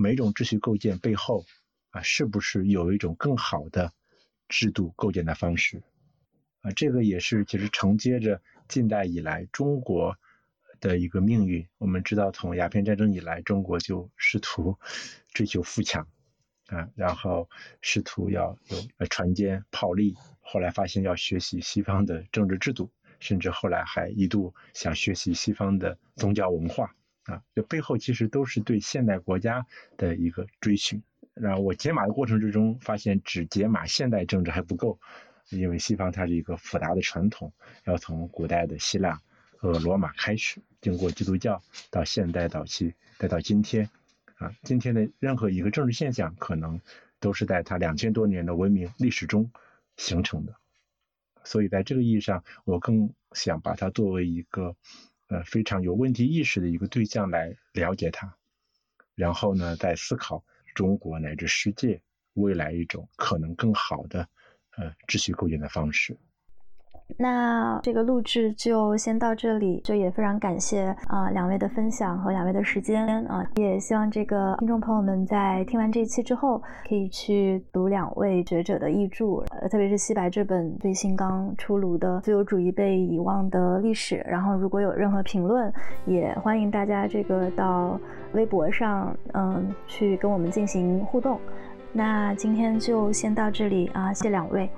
[0.02, 1.44] 每种秩序构建背后，
[1.90, 3.92] 啊，是不是有一种更好的
[4.48, 5.84] 制度构建的方式？
[6.62, 10.18] 啊，这个也是其实承接着近代以来中国
[10.80, 11.68] 的一个命运。
[11.80, 14.78] 我们知道，从鸦片战争以来，中国就试图
[15.34, 16.08] 追求富强，
[16.68, 17.50] 啊，然后
[17.82, 22.90] 试图要有船坚炮利、后来发现要学习西方的政治制度，
[23.20, 26.96] 甚至后来还一度想学习西方的宗教文化
[27.30, 31.02] 啊，这背后其实都是对现代国家的一个追寻。
[31.36, 35.00] 然后我解码的过程之中，发现只解码现代政治还不够，
[35.50, 37.54] 因为西方它是一个复杂的传统，
[37.86, 39.22] 要从古代的希腊
[39.58, 41.62] 和罗马开始，经过基督教
[41.92, 43.90] 到现代早期，再到今天，
[44.38, 46.82] 啊，今天的任何一个政治现象，可能
[47.20, 49.52] 都是在它两千多年的文明历史中
[49.96, 50.56] 形成的。
[51.46, 54.76] 所以在这个意义上，我更想把它作为一个
[55.30, 58.36] 呃非常有问题意识的一个对象来了解它，
[59.16, 60.44] 然后呢，再思考。
[60.76, 62.02] 中国乃至世界
[62.34, 64.30] 未来一种可能更好的
[64.78, 66.18] 呃秩序构建的方式。
[67.18, 84.16] 那这个录制就先到这里，就也非常感谢啊两位的分享和两位的时间啊，也希望这个听众朋友们在听完这一期之后，可以去读两位学者的译著，呃，特别是西白这本最新刚出炉的《自由主义被遗忘的历史》。
[84.28, 85.72] 然后如果有任何评论，
[86.06, 88.00] 也欢迎大家这个到
[88.34, 91.40] 微博上嗯去跟我们进行互动。
[91.92, 94.70] 那今天就先到这里啊，谢谢两位。